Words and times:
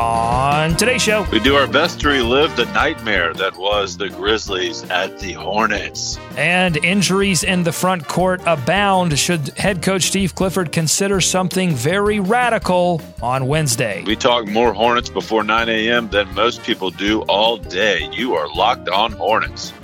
On 0.00 0.74
today's 0.76 1.02
show, 1.02 1.26
we 1.30 1.40
do 1.40 1.56
our 1.56 1.66
best 1.66 2.00
to 2.00 2.08
relive 2.08 2.56
the 2.56 2.64
nightmare 2.72 3.34
that 3.34 3.54
was 3.58 3.98
the 3.98 4.08
Grizzlies 4.08 4.82
at 4.84 5.18
the 5.18 5.34
Hornets. 5.34 6.18
And 6.38 6.78
injuries 6.78 7.42
in 7.44 7.64
the 7.64 7.72
front 7.72 8.08
court 8.08 8.40
abound. 8.46 9.18
Should 9.18 9.48
head 9.58 9.82
coach 9.82 10.04
Steve 10.04 10.34
Clifford 10.34 10.72
consider 10.72 11.20
something 11.20 11.74
very 11.74 12.18
radical 12.18 13.02
on 13.20 13.46
Wednesday? 13.46 14.02
We 14.06 14.16
talk 14.16 14.46
more 14.46 14.72
Hornets 14.72 15.10
before 15.10 15.44
9 15.44 15.68
a.m. 15.68 16.08
than 16.08 16.34
most 16.34 16.62
people 16.62 16.90
do 16.90 17.20
all 17.24 17.58
day. 17.58 18.08
You 18.10 18.36
are 18.36 18.48
locked 18.54 18.88
on 18.88 19.12
Hornets. 19.12 19.74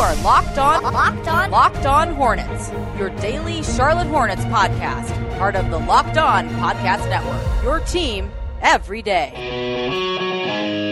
Are 0.00 0.14
locked 0.22 0.56
on, 0.56 0.82
locked 0.82 1.28
on, 1.28 1.50
locked 1.50 1.84
on 1.84 2.14
Hornets. 2.14 2.70
Your 2.98 3.10
daily 3.20 3.62
Charlotte 3.62 4.06
Hornets 4.06 4.42
podcast, 4.46 5.38
part 5.38 5.54
of 5.54 5.70
the 5.70 5.78
Locked 5.78 6.16
On 6.16 6.48
Podcast 6.48 7.06
Network. 7.10 7.62
Your 7.62 7.80
team 7.80 8.32
every 8.62 9.02
day. 9.02 10.89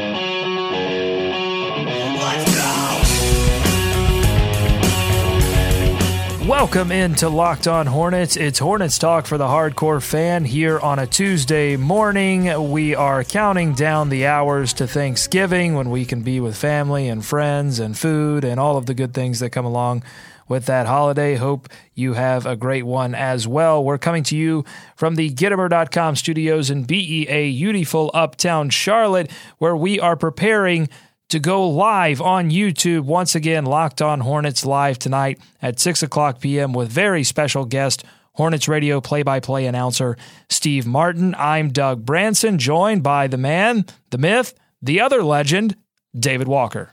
Welcome 6.48 6.92
into 6.92 7.28
Locked 7.28 7.68
On 7.68 7.84
Hornets. 7.84 8.34
It's 8.34 8.58
Hornets 8.58 8.98
talk 8.98 9.26
for 9.26 9.36
the 9.36 9.44
hardcore 9.44 10.02
fan 10.02 10.46
here 10.46 10.80
on 10.80 10.98
a 10.98 11.06
Tuesday 11.06 11.76
morning. 11.76 12.70
We 12.70 12.94
are 12.94 13.22
counting 13.22 13.74
down 13.74 14.08
the 14.08 14.24
hours 14.24 14.72
to 14.74 14.86
Thanksgiving 14.86 15.74
when 15.74 15.90
we 15.90 16.06
can 16.06 16.22
be 16.22 16.40
with 16.40 16.56
family 16.56 17.06
and 17.06 17.22
friends 17.22 17.78
and 17.78 17.98
food 17.98 18.46
and 18.46 18.58
all 18.58 18.78
of 18.78 18.86
the 18.86 18.94
good 18.94 19.12
things 19.12 19.40
that 19.40 19.50
come 19.50 19.66
along 19.66 20.02
with 20.48 20.64
that 20.64 20.86
holiday. 20.86 21.34
Hope 21.34 21.68
you 21.94 22.14
have 22.14 22.46
a 22.46 22.56
great 22.56 22.84
one 22.84 23.14
as 23.14 23.46
well. 23.46 23.84
We're 23.84 23.98
coming 23.98 24.22
to 24.24 24.36
you 24.36 24.64
from 24.96 25.16
the 25.16 25.28
Gittimer.com 25.28 26.16
studios 26.16 26.70
in 26.70 26.84
BEA, 26.84 27.52
beautiful 27.52 28.10
uptown 28.14 28.70
Charlotte, 28.70 29.30
where 29.58 29.76
we 29.76 30.00
are 30.00 30.16
preparing 30.16 30.88
to 31.28 31.38
go 31.38 31.68
live 31.68 32.20
on 32.20 32.50
YouTube. 32.50 33.02
Once 33.02 33.34
again, 33.34 33.64
Locked 33.66 34.00
On 34.02 34.20
Hornets 34.20 34.64
live 34.64 34.98
tonight 34.98 35.38
at 35.60 35.78
6 35.78 36.02
o'clock 36.02 36.40
p.m. 36.40 36.72
with 36.72 36.88
very 36.88 37.22
special 37.22 37.64
guest, 37.64 38.04
Hornets 38.32 38.68
Radio 38.68 39.00
play 39.00 39.22
by 39.22 39.40
play 39.40 39.66
announcer 39.66 40.16
Steve 40.48 40.86
Martin. 40.86 41.34
I'm 41.36 41.70
Doug 41.70 42.06
Branson, 42.06 42.58
joined 42.58 43.02
by 43.02 43.26
the 43.26 43.36
man, 43.36 43.84
the 44.10 44.18
myth, 44.18 44.54
the 44.80 45.00
other 45.00 45.22
legend, 45.22 45.76
David 46.18 46.48
Walker. 46.48 46.92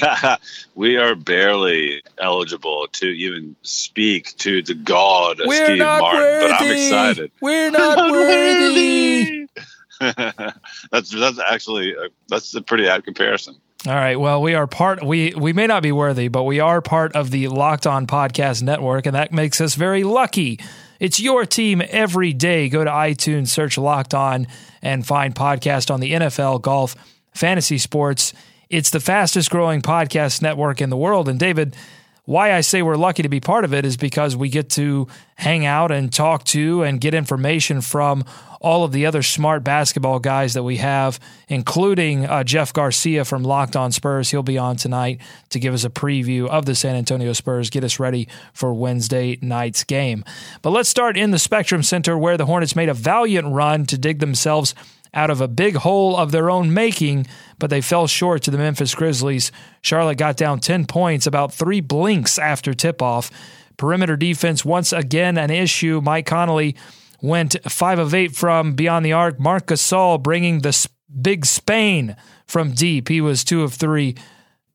we 0.74 0.96
are 0.96 1.14
barely 1.14 2.02
eligible 2.18 2.88
to 2.92 3.06
even 3.06 3.54
speak 3.62 4.36
to 4.38 4.62
the 4.62 4.74
god 4.74 5.40
We're 5.44 5.66
Steve 5.66 5.78
Martin, 5.78 6.20
worthy. 6.20 6.48
but 6.48 6.60
I'm 6.62 6.70
excited. 6.72 7.30
We're 7.40 7.70
not 7.70 8.10
worthy. 8.10 9.47
that's 10.90 11.10
that's 11.10 11.38
actually 11.38 11.92
a, 11.92 12.08
that's 12.28 12.54
a 12.54 12.62
pretty 12.62 12.88
apt 12.88 13.04
comparison. 13.04 13.56
All 13.86 13.94
right. 13.94 14.18
Well, 14.18 14.42
we 14.42 14.54
are 14.54 14.66
part. 14.66 15.04
We 15.04 15.34
we 15.34 15.52
may 15.52 15.66
not 15.66 15.82
be 15.82 15.92
worthy, 15.92 16.28
but 16.28 16.44
we 16.44 16.60
are 16.60 16.80
part 16.80 17.14
of 17.14 17.30
the 17.30 17.48
Locked 17.48 17.86
On 17.86 18.06
Podcast 18.06 18.62
Network, 18.62 19.06
and 19.06 19.14
that 19.14 19.32
makes 19.32 19.60
us 19.60 19.74
very 19.74 20.04
lucky. 20.04 20.58
It's 20.98 21.20
your 21.20 21.46
team 21.46 21.80
every 21.88 22.32
day. 22.32 22.68
Go 22.68 22.82
to 22.82 22.90
iTunes, 22.90 23.48
search 23.48 23.78
Locked 23.78 24.14
On, 24.14 24.48
and 24.82 25.06
find 25.06 25.34
podcast 25.34 25.92
on 25.92 26.00
the 26.00 26.12
NFL, 26.12 26.60
golf, 26.62 26.96
fantasy 27.34 27.78
sports. 27.78 28.32
It's 28.68 28.90
the 28.90 29.00
fastest 29.00 29.50
growing 29.50 29.80
podcast 29.80 30.42
network 30.42 30.80
in 30.80 30.90
the 30.90 30.96
world. 30.96 31.28
And 31.28 31.38
David, 31.38 31.76
why 32.28 32.52
I 32.52 32.60
say 32.60 32.82
we're 32.82 32.96
lucky 32.96 33.22
to 33.22 33.30
be 33.30 33.40
part 33.40 33.64
of 33.64 33.72
it 33.72 33.86
is 33.86 33.96
because 33.96 34.36
we 34.36 34.50
get 34.50 34.68
to 34.72 35.08
hang 35.36 35.64
out 35.64 35.90
and 35.90 36.12
talk 36.12 36.44
to 36.44 36.82
and 36.82 37.00
get 37.00 37.14
information 37.14 37.80
from 37.80 38.22
all 38.60 38.84
of 38.84 38.92
the 38.92 39.06
other 39.06 39.22
smart 39.22 39.64
basketball 39.64 40.18
guys 40.18 40.52
that 40.52 40.62
we 40.62 40.76
have, 40.76 41.18
including 41.48 42.26
uh, 42.26 42.44
Jeff 42.44 42.74
Garcia 42.74 43.24
from 43.24 43.44
Locked 43.44 43.76
On 43.76 43.90
Spurs. 43.92 44.30
He'll 44.30 44.42
be 44.42 44.58
on 44.58 44.76
tonight 44.76 45.22
to 45.48 45.58
give 45.58 45.72
us 45.72 45.84
a 45.84 45.90
preview 45.90 46.46
of 46.46 46.66
the 46.66 46.74
San 46.74 46.96
Antonio 46.96 47.32
Spurs, 47.32 47.70
get 47.70 47.82
us 47.82 47.98
ready 47.98 48.28
for 48.52 48.74
Wednesday 48.74 49.38
night's 49.40 49.82
game. 49.82 50.22
But 50.60 50.70
let's 50.70 50.90
start 50.90 51.16
in 51.16 51.30
the 51.30 51.38
Spectrum 51.38 51.82
Center, 51.82 52.18
where 52.18 52.36
the 52.36 52.44
Hornets 52.44 52.76
made 52.76 52.90
a 52.90 52.94
valiant 52.94 53.54
run 53.54 53.86
to 53.86 53.96
dig 53.96 54.18
themselves 54.18 54.74
out 55.18 55.30
of 55.30 55.40
a 55.40 55.48
big 55.48 55.74
hole 55.74 56.16
of 56.16 56.30
their 56.30 56.48
own 56.48 56.72
making, 56.72 57.26
but 57.58 57.70
they 57.70 57.80
fell 57.80 58.06
short 58.06 58.40
to 58.42 58.52
the 58.52 58.56
Memphis 58.56 58.94
Grizzlies. 58.94 59.50
Charlotte 59.82 60.16
got 60.16 60.36
down 60.36 60.60
10 60.60 60.86
points 60.86 61.26
about 61.26 61.52
three 61.52 61.80
blinks 61.80 62.38
after 62.38 62.72
tip 62.72 63.02
off. 63.02 63.30
Perimeter 63.76 64.16
defense 64.16 64.64
once 64.64 64.92
again 64.92 65.36
an 65.36 65.50
issue. 65.50 66.00
Mike 66.00 66.26
Conley 66.26 66.76
went 67.20 67.56
5 67.68 67.98
of 67.98 68.14
8 68.14 68.36
from 68.36 68.74
beyond 68.74 69.04
the 69.04 69.12
arc. 69.12 69.40
Marc 69.40 69.66
Gasol 69.66 70.22
bringing 70.22 70.60
the 70.60 70.88
big 71.20 71.44
Spain 71.44 72.16
from 72.46 72.72
deep. 72.72 73.08
He 73.08 73.20
was 73.20 73.42
2 73.42 73.64
of 73.64 73.74
3. 73.74 74.14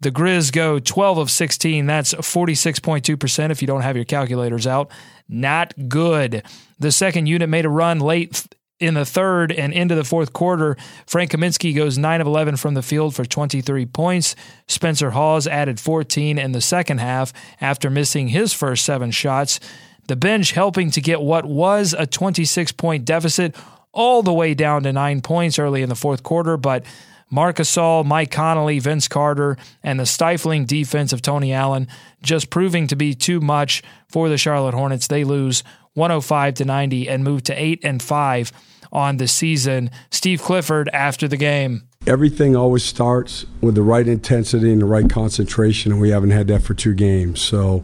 The 0.01 0.11
Grizz 0.11 0.51
go 0.51 0.77
12 0.77 1.17
of 1.19 1.31
16. 1.31 1.85
That's 1.85 2.13
46.2% 2.13 3.49
if 3.49 3.61
you 3.61 3.67
don't 3.67 3.81
have 3.81 3.95
your 3.95 4.03
calculators 4.03 4.67
out. 4.67 4.91
Not 5.29 5.73
good. 5.87 6.43
The 6.79 6.91
second 6.91 7.27
unit 7.27 7.47
made 7.47 7.63
a 7.63 7.69
run 7.69 8.01
late 8.01 8.45
in 8.79 8.95
the 8.95 9.05
third 9.05 9.51
and 9.51 9.73
into 9.73 9.95
the 9.95 10.03
fourth 10.03 10.33
quarter. 10.33 10.75
Frank 11.05 11.31
Kaminsky 11.31 11.75
goes 11.75 11.97
9 11.97 12.21
of 12.21 12.27
11 12.27 12.57
from 12.57 12.73
the 12.73 12.81
field 12.81 13.15
for 13.15 13.25
23 13.25 13.85
points. 13.87 14.35
Spencer 14.67 15.11
Hawes 15.11 15.47
added 15.47 15.79
14 15.79 16.37
in 16.37 16.51
the 16.51 16.61
second 16.61 16.99
half 16.99 17.33
after 17.61 17.89
missing 17.89 18.29
his 18.29 18.53
first 18.53 18.85
seven 18.85 19.11
shots. 19.11 19.59
The 20.07 20.15
bench 20.15 20.51
helping 20.51 20.91
to 20.91 21.01
get 21.01 21.21
what 21.21 21.45
was 21.45 21.95
a 21.97 22.05
26 22.05 22.73
point 22.73 23.05
deficit 23.05 23.55
all 23.93 24.23
the 24.23 24.33
way 24.33 24.53
down 24.53 24.83
to 24.83 24.91
nine 24.91 25.21
points 25.21 25.59
early 25.59 25.81
in 25.81 25.89
the 25.89 25.95
fourth 25.95 26.23
quarter, 26.23 26.57
but 26.57 26.83
Marc 27.29 27.57
Gasol, 27.57 28.05
Mike 28.05 28.31
Conley, 28.31 28.79
Vince 28.79 29.07
Carter, 29.07 29.57
and 29.81 29.99
the 29.99 30.05
stifling 30.05 30.65
defense 30.65 31.13
of 31.13 31.21
Tony 31.21 31.53
Allen 31.53 31.87
just 32.21 32.49
proving 32.49 32.85
to 32.87 32.95
be 32.95 33.15
too 33.15 33.39
much 33.39 33.81
for 34.07 34.29
the 34.29 34.37
Charlotte 34.37 34.75
Hornets. 34.75 35.07
They 35.07 35.23
lose 35.23 35.63
105 35.93 36.53
to 36.55 36.65
90 36.65 37.09
and 37.09 37.23
moved 37.23 37.45
to 37.45 37.53
8 37.53 37.79
and 37.83 38.01
5 38.01 38.51
on 38.91 39.17
the 39.17 39.27
season. 39.27 39.89
Steve 40.11 40.41
Clifford 40.41 40.89
after 40.93 41.27
the 41.27 41.37
game. 41.37 41.83
Everything 42.05 42.55
always 42.55 42.83
starts 42.83 43.45
with 43.61 43.75
the 43.75 43.81
right 43.81 44.07
intensity 44.07 44.71
and 44.71 44.81
the 44.81 44.85
right 44.85 45.09
concentration, 45.09 45.91
and 45.91 46.01
we 46.01 46.09
haven't 46.09 46.31
had 46.31 46.47
that 46.47 46.61
for 46.61 46.73
two 46.73 46.93
games. 46.93 47.41
So, 47.41 47.83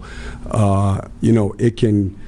uh, 0.52 1.08
you 1.22 1.32
know, 1.32 1.56
it 1.58 1.78
can 1.78 2.20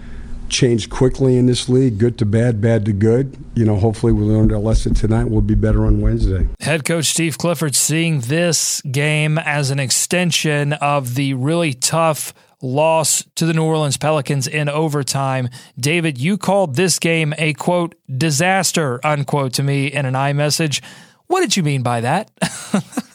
change 0.52 0.90
quickly 0.90 1.38
in 1.38 1.48
this 1.48 1.68
league, 1.70 1.98
good 1.98 2.18
to 2.20 2.26
bad, 2.26 2.62
bad 2.62 2.86
to 2.86 2.94
good. 2.94 3.38
You 3.56 3.66
know, 3.66 3.78
hopefully 3.78 4.14
we 4.14 4.24
learned 4.24 4.52
our 4.52 4.60
lesson 4.60 4.94
tonight. 4.94 5.26
We'll 5.26 5.42
be 5.42 5.56
better 5.56 5.86
on 5.86 6.02
Wednesday. 6.02 6.48
Head 6.60 6.86
coach 6.86 7.06
Steve 7.06 7.38
Clifford 7.38 7.76
seeing 7.76 8.22
this 8.22 8.82
game 8.82 9.38
as 9.38 9.72
an 9.72 9.80
extension 9.80 10.74
of 10.74 11.16
the 11.16 11.34
really 11.34 11.74
tough 11.74 12.34
loss 12.62 13.24
to 13.36 13.46
the 13.46 13.54
New 13.54 13.64
Orleans 13.64 13.98
Pelicans 13.98 14.48
in 14.48 14.70
overtime. 14.70 15.50
David, 15.80 16.18
you 16.18 16.38
called 16.38 16.76
this 16.76 17.00
game 17.00 17.34
a 17.38 17.54
quote 17.54 17.96
disaster 18.18 19.00
unquote 19.04 19.54
to 19.54 19.64
me 19.64 19.88
in 19.88 20.06
an 20.06 20.14
iMessage. 20.14 20.82
What 21.28 21.42
did 21.42 21.56
you 21.56 21.64
mean 21.64 21.82
by 21.82 22.02
that? 22.02 22.32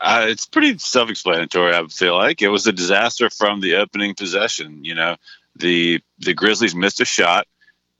Uh, 0.00 0.26
it's 0.28 0.46
pretty 0.46 0.78
self-explanatory. 0.78 1.74
I 1.74 1.86
feel 1.88 2.16
like 2.16 2.40
it 2.40 2.48
was 2.48 2.66
a 2.66 2.72
disaster 2.72 3.28
from 3.28 3.60
the 3.60 3.76
opening 3.76 4.14
possession. 4.14 4.82
You 4.82 4.94
know, 4.94 5.16
the 5.56 6.00
the 6.18 6.32
Grizzlies 6.32 6.74
missed 6.74 7.00
a 7.00 7.04
shot. 7.04 7.46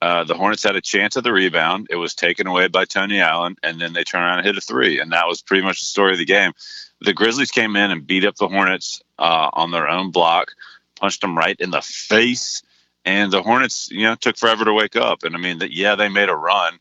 Uh, 0.02 0.24
the 0.24 0.34
Hornets 0.34 0.62
had 0.62 0.76
a 0.76 0.80
chance 0.80 1.16
at 1.16 1.24
the 1.24 1.32
rebound. 1.32 1.88
It 1.90 1.96
was 1.96 2.14
taken 2.14 2.46
away 2.46 2.68
by 2.68 2.86
Tony 2.86 3.20
Allen, 3.20 3.56
and 3.62 3.80
then 3.80 3.92
they 3.92 4.02
turned 4.02 4.24
around 4.24 4.38
and 4.38 4.46
hit 4.46 4.56
a 4.56 4.60
three, 4.60 4.98
and 4.98 5.12
that 5.12 5.26
was 5.26 5.42
pretty 5.42 5.62
much 5.62 5.80
the 5.80 5.84
story 5.84 6.12
of 6.12 6.18
the 6.18 6.24
game. 6.24 6.52
The 7.00 7.12
Grizzlies 7.12 7.50
came 7.50 7.76
in 7.76 7.90
and 7.90 8.06
beat 8.06 8.24
up 8.24 8.36
the 8.36 8.48
Hornets 8.48 9.02
uh, 9.18 9.50
on 9.52 9.70
their 9.70 9.88
own 9.88 10.10
block, 10.10 10.52
punched 10.96 11.20
them 11.20 11.36
right 11.36 11.56
in 11.60 11.70
the 11.70 11.82
face, 11.82 12.62
and 13.04 13.30
the 13.30 13.42
Hornets, 13.42 13.90
you 13.90 14.04
know, 14.04 14.14
took 14.14 14.36
forever 14.36 14.64
to 14.64 14.72
wake 14.72 14.96
up. 14.96 15.22
And 15.22 15.34
I 15.34 15.38
mean, 15.38 15.58
that 15.58 15.72
yeah, 15.72 15.94
they 15.96 16.08
made 16.08 16.28
a 16.28 16.36
run, 16.36 16.78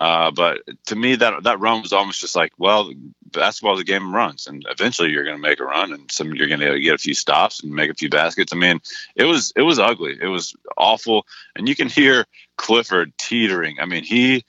uh, 0.00 0.30
but 0.30 0.62
to 0.86 0.96
me, 0.96 1.14
that 1.16 1.42
that 1.42 1.60
run 1.60 1.82
was 1.82 1.92
almost 1.92 2.22
just 2.22 2.34
like, 2.34 2.52
well, 2.56 2.90
basketball 3.32 3.74
is 3.74 3.80
a 3.80 3.84
game 3.84 4.06
of 4.06 4.12
runs, 4.14 4.46
and 4.46 4.64
eventually 4.70 5.10
you're 5.10 5.24
going 5.24 5.36
to 5.36 5.42
make 5.42 5.60
a 5.60 5.64
run, 5.64 5.92
and 5.92 6.10
some 6.10 6.34
you're 6.34 6.48
going 6.48 6.60
to 6.60 6.80
get 6.80 6.94
a 6.94 6.98
few 6.98 7.12
stops 7.12 7.62
and 7.62 7.70
make 7.70 7.90
a 7.90 7.94
few 7.94 8.08
baskets. 8.08 8.52
I 8.54 8.56
mean, 8.56 8.80
it 9.14 9.24
was 9.24 9.52
it 9.56 9.62
was 9.62 9.78
ugly, 9.78 10.16
it 10.18 10.26
was 10.26 10.54
awful, 10.78 11.26
and 11.54 11.68
you 11.68 11.76
can 11.76 11.88
hear 11.88 12.24
Clifford 12.56 13.12
teetering. 13.18 13.76
I 13.78 13.84
mean, 13.84 14.02
he, 14.02 14.46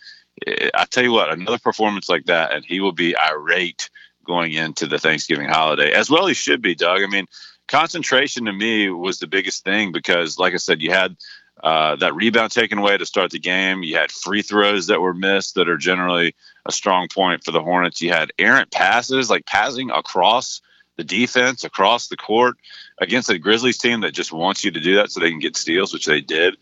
I 0.48 0.86
tell 0.90 1.04
you 1.04 1.12
what, 1.12 1.34
another 1.34 1.60
performance 1.60 2.08
like 2.08 2.28
that, 2.28 2.54
and 2.54 2.64
he 2.64 2.80
will 2.80 2.94
be 2.94 3.18
irate 3.18 3.90
going 4.26 4.54
into 4.54 4.88
the 4.88 5.00
Thanksgiving 5.00 5.50
holiday, 5.50 5.92
as 5.92 6.10
well 6.10 6.28
he 6.28 6.34
should 6.34 6.62
be, 6.62 6.76
Doug. 6.76 7.02
I 7.04 7.08
mean, 7.08 7.26
concentration 7.68 8.46
to 8.46 8.54
me 8.54 8.90
was 8.90 9.20
the 9.20 9.28
biggest 9.28 9.66
thing 9.66 9.92
because, 9.92 10.40
like 10.40 10.54
I 10.54 10.58
said, 10.58 10.82
you 10.82 10.92
had 10.92 11.18
uh, 11.64 11.96
that 11.98 12.16
rebound 12.16 12.52
taken 12.52 12.80
away 12.80 12.98
to 12.98 13.06
start 13.06 13.32
the 13.32 13.40
game. 13.40 13.84
You 13.84 13.98
had 13.98 14.12
free 14.12 14.42
throws 14.42 14.88
that 14.88 15.02
were 15.02 15.14
missed 15.14 15.56
that 15.56 15.70
are 15.70 15.78
generally 15.78 16.36
a 16.66 16.72
strong 16.72 17.08
point 17.08 17.44
for 17.44 17.52
the 17.52 17.62
Hornets. 17.62 18.02
You 18.02 18.12
had 18.12 18.32
errant 18.40 18.72
passes, 18.72 19.30
like 19.30 19.46
passing 19.46 19.92
across 19.92 20.62
the 20.98 21.04
defense, 21.04 21.64
across 21.64 22.08
the 22.08 22.18
court 22.18 22.58
against 23.00 23.30
a 23.30 23.38
Grizzlies 23.38 23.78
team 23.78 24.02
that 24.02 24.14
just 24.14 24.32
wants 24.32 24.64
you 24.64 24.72
to 24.72 24.80
do 24.80 24.96
that 24.96 25.12
so 25.12 25.20
they 25.20 25.30
can 25.30 25.40
get 25.40 25.58
steals, 25.58 25.94
which 25.94 26.06
they 26.06 26.22
did. 26.22 26.58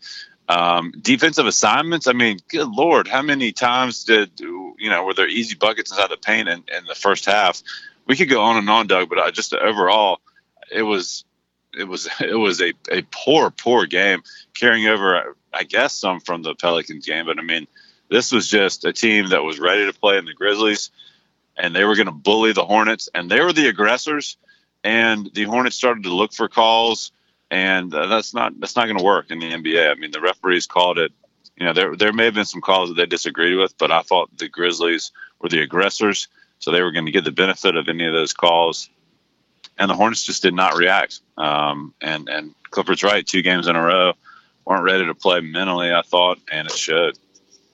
Um, 0.48 0.92
defensive 1.00 1.46
assignments. 1.46 2.06
I 2.06 2.12
mean, 2.12 2.38
good 2.48 2.68
lord, 2.68 3.06
how 3.06 3.22
many 3.22 3.52
times 3.52 4.04
did 4.04 4.40
you 4.40 4.90
know 4.90 5.04
were 5.04 5.14
there 5.14 5.28
easy 5.28 5.54
buckets 5.54 5.90
inside 5.92 6.10
the 6.10 6.16
paint 6.16 6.48
in, 6.48 6.64
in 6.76 6.86
the 6.86 6.94
first 6.94 7.24
half? 7.24 7.62
We 8.06 8.16
could 8.16 8.28
go 8.28 8.40
on 8.42 8.56
and 8.56 8.68
on, 8.68 8.88
Doug, 8.88 9.08
but 9.08 9.18
I 9.18 9.30
just 9.30 9.54
overall, 9.54 10.20
it 10.72 10.82
was 10.82 11.24
it 11.76 11.84
was 11.84 12.08
it 12.20 12.34
was 12.34 12.60
a, 12.60 12.72
a 12.90 13.02
poor 13.10 13.50
poor 13.50 13.86
game 13.86 14.22
carrying 14.54 14.86
over 14.86 15.36
I 15.52 15.64
guess 15.64 15.94
some 15.94 16.20
from 16.20 16.42
the 16.42 16.54
Pelicans 16.54 17.06
game 17.06 17.26
but 17.26 17.38
I 17.38 17.42
mean 17.42 17.66
this 18.08 18.32
was 18.32 18.48
just 18.48 18.84
a 18.84 18.92
team 18.92 19.28
that 19.30 19.44
was 19.44 19.60
ready 19.60 19.86
to 19.86 19.98
play 19.98 20.18
in 20.18 20.24
the 20.24 20.34
Grizzlies 20.34 20.90
and 21.56 21.74
they 21.74 21.84
were 21.84 21.94
going 21.94 22.06
to 22.06 22.12
bully 22.12 22.52
the 22.52 22.64
Hornets 22.64 23.08
and 23.14 23.30
they 23.30 23.40
were 23.40 23.52
the 23.52 23.68
aggressors 23.68 24.36
and 24.82 25.30
the 25.34 25.44
Hornets 25.44 25.76
started 25.76 26.04
to 26.04 26.14
look 26.14 26.32
for 26.32 26.48
calls 26.48 27.12
and 27.50 27.94
uh, 27.94 28.06
that's 28.06 28.34
not 28.34 28.58
that's 28.60 28.76
not 28.76 28.86
going 28.86 28.98
to 28.98 29.04
work 29.04 29.30
in 29.30 29.38
the 29.38 29.50
NBA 29.50 29.90
I 29.90 29.94
mean 29.94 30.10
the 30.10 30.20
referees 30.20 30.66
called 30.66 30.98
it 30.98 31.12
you 31.56 31.66
know 31.66 31.72
there 31.72 31.96
there 31.96 32.12
may 32.12 32.26
have 32.26 32.34
been 32.34 32.44
some 32.44 32.60
calls 32.60 32.88
that 32.88 32.96
they 32.96 33.06
disagreed 33.06 33.58
with 33.58 33.76
but 33.78 33.90
I 33.90 34.02
thought 34.02 34.36
the 34.36 34.48
Grizzlies 34.48 35.12
were 35.40 35.48
the 35.48 35.62
aggressors 35.62 36.28
so 36.58 36.70
they 36.70 36.82
were 36.82 36.92
going 36.92 37.06
to 37.06 37.12
get 37.12 37.24
the 37.24 37.32
benefit 37.32 37.76
of 37.76 37.88
any 37.88 38.04
of 38.06 38.12
those 38.12 38.34
calls 38.34 38.90
and 39.80 39.90
the 39.90 39.94
Hornets 39.94 40.22
just 40.22 40.42
did 40.42 40.54
not 40.54 40.76
react. 40.76 41.20
Um, 41.36 41.94
and 42.00 42.28
and 42.28 42.54
Clifford's 42.70 43.02
right, 43.02 43.26
two 43.26 43.42
games 43.42 43.66
in 43.66 43.74
a 43.74 43.82
row 43.82 44.12
weren't 44.64 44.84
ready 44.84 45.06
to 45.06 45.14
play 45.14 45.40
mentally. 45.40 45.92
I 45.92 46.02
thought, 46.02 46.38
and 46.52 46.68
it 46.68 46.76
showed. 46.76 47.18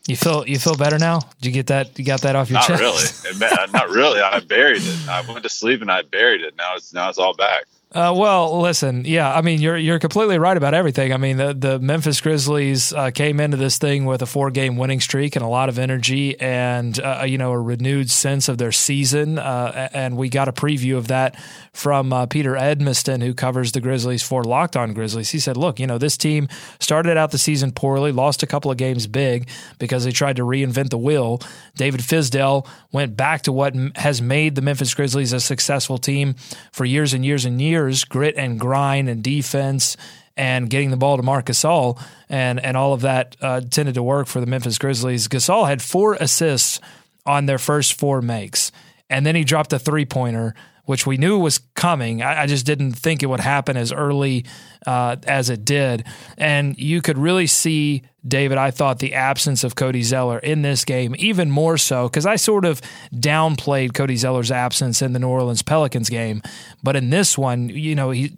You 0.06 0.17
feel 0.17 0.47
you 0.47 0.58
feel 0.58 0.76
better 0.76 0.99
now? 0.99 1.19
Did 1.41 1.47
you 1.47 1.53
get 1.53 1.67
that? 1.67 1.99
You 1.99 2.05
got 2.05 2.20
that 2.23 2.37
off 2.37 2.49
your 2.49 2.61
not 2.61 2.69
chest? 2.69 3.41
Not 3.41 3.41
really. 3.41 3.73
not 3.73 3.91
really. 3.91 4.20
I 4.20 4.38
buried 4.38 4.82
it. 4.82 5.08
I 5.08 5.20
went 5.29 5.43
to 5.43 5.49
sleep 5.49 5.82
and 5.82 5.91
I 5.91 6.03
buried 6.03 6.43
it. 6.43 6.55
Now 6.56 6.76
it's 6.76 6.94
now 6.94 7.08
it's 7.08 7.19
all 7.19 7.35
back. 7.35 7.64
Uh, 7.93 8.12
well, 8.15 8.61
listen, 8.61 9.05
yeah, 9.05 9.33
I 9.33 9.43
mean, 9.43 9.61
you're 9.61 9.77
you're 9.77 10.00
completely 10.00 10.41
right 10.41 10.56
about 10.56 10.75
everything. 10.75 11.12
I 11.12 11.19
mean, 11.19 11.37
the 11.37 11.55
the 11.55 11.79
Memphis 11.79 12.21
Grizzlies 12.21 12.93
uh, 12.93 13.12
came 13.12 13.38
into 13.38 13.56
this 13.56 13.79
thing 13.79 14.05
with 14.06 14.23
a 14.23 14.27
four 14.27 14.50
game 14.50 14.77
winning 14.77 14.99
streak 14.99 15.37
and 15.37 15.44
a 15.44 15.49
lot 15.49 15.69
of 15.69 15.79
energy, 15.79 16.38
and 16.41 16.99
uh, 16.99 17.25
you 17.25 17.38
know 17.38 17.53
a 17.53 17.61
renewed 17.61 18.11
sense 18.11 18.49
of 18.49 18.59
their 18.59 18.73
season. 18.73 19.38
Uh, 19.38 19.88
and 19.93 20.17
we 20.17 20.29
got 20.29 20.49
a 20.49 20.53
preview 20.53 20.97
of 20.97 21.06
that 21.09 21.41
from 21.73 22.12
uh, 22.12 22.27
Peter 22.27 22.55
Edmiston, 22.55 23.23
who 23.23 23.33
covers 23.33 23.71
the 23.71 23.81
Grizzlies 23.81 24.23
for 24.23 24.43
Locked 24.43 24.77
On 24.77 24.93
Grizzlies. 24.93 25.31
He 25.31 25.39
said, 25.39 25.56
"Look, 25.56 25.79
you 25.79 25.87
know, 25.87 25.97
this 25.97 26.17
team 26.17 26.49
started 26.81 27.17
out 27.17 27.31
the 27.31 27.39
season 27.39 27.71
poorly, 27.71 28.11
lost 28.11 28.43
a 28.43 28.49
couple 28.49 28.73
of 28.73 28.79
games 28.79 29.06
big 29.06 29.49
because 29.79 30.05
they 30.05 30.11
tried 30.11 30.37
to 30.37 30.43
reinvent 30.43 30.91
the 30.91 30.99
wheel. 30.99 31.41
David 31.77 32.00
Fizdale 32.00 32.67
went 32.91 33.17
back 33.17 33.43
to 33.43 33.53
what 33.53 33.77
has 33.94 34.21
made 34.21 34.56
the 34.56 34.62
Memphis 34.62 34.93
Grizzlies 34.93 35.32
a 35.32 35.39
successful 35.39 35.99
team 35.99 36.35
for 36.73 36.85
years 36.85 37.15
and 37.15 37.25
years 37.25 37.44
and 37.44 37.62
years." 37.62 37.75
Years, 37.76 38.05
grit 38.05 38.37
and 38.37 38.58
grind 38.58 39.08
and 39.08 39.23
defense 39.23 39.96
and 40.37 40.70
getting 40.70 40.90
the 40.90 40.96
ball 40.96 41.17
to 41.17 41.23
Marc 41.23 41.46
Gasol 41.46 42.00
and 42.28 42.58
and 42.58 42.76
all 42.76 42.93
of 42.93 43.02
that 43.02 43.37
uh, 43.40 43.61
tended 43.61 43.94
to 43.94 44.02
work 44.02 44.26
for 44.26 44.40
the 44.40 44.46
Memphis 44.46 44.78
Grizzlies. 44.78 45.28
Gasol 45.28 45.67
had 45.67 45.82
four 45.82 46.14
assists 46.14 46.81
on 47.26 47.46
their 47.46 47.58
first 47.58 47.94
four 47.94 48.23
makes, 48.23 48.73
and 49.11 49.26
then 49.26 49.34
he 49.34 49.44
dropped 49.44 49.73
a 49.73 49.78
three 49.78 50.06
pointer, 50.06 50.55
which 50.87 51.06
we 51.06 51.17
knew 51.17 51.38
was 51.38 51.59
coming. 51.75 52.23
I, 52.23 52.43
I 52.43 52.47
just 52.47 52.65
didn't 52.65 52.93
think 52.93 53.23
it 53.23 53.27
would 53.27 53.41
happen 53.41 53.77
as 53.77 53.93
early 53.93 54.47
uh, 54.87 55.17
as 55.27 55.50
it 55.50 55.65
did, 55.65 56.06
and 56.38 56.77
you 56.79 57.03
could 57.03 57.19
really 57.19 57.47
see. 57.47 58.03
David, 58.27 58.59
I 58.59 58.73
thought 58.73 58.99
the 58.99 59.15
absence 59.15 59.62
of 59.62 59.77
Cody 59.77 60.03
Zeller 60.03 60.41
in 60.41 60.62
this 60.62 60.85
game, 60.85 61.15
even 61.17 61.49
more 61.49 61.79
so, 61.79 62.09
because 62.09 62.27
I 62.27 62.35
sort 62.35 62.65
of 62.65 62.81
downplayed 63.15 63.94
Cody 63.94 64.17
Zeller's 64.17 64.50
absence 64.50 65.00
in 65.00 65.12
the 65.12 65.21
New 65.21 65.29
Orleans 65.29 65.62
Pelicans 65.62 66.11
game. 66.11 66.43
But 66.83 66.97
in 66.97 67.11
this 67.11 67.39
one, 67.39 67.69
you 67.69 67.94
know, 67.94 68.11
he 68.11 68.37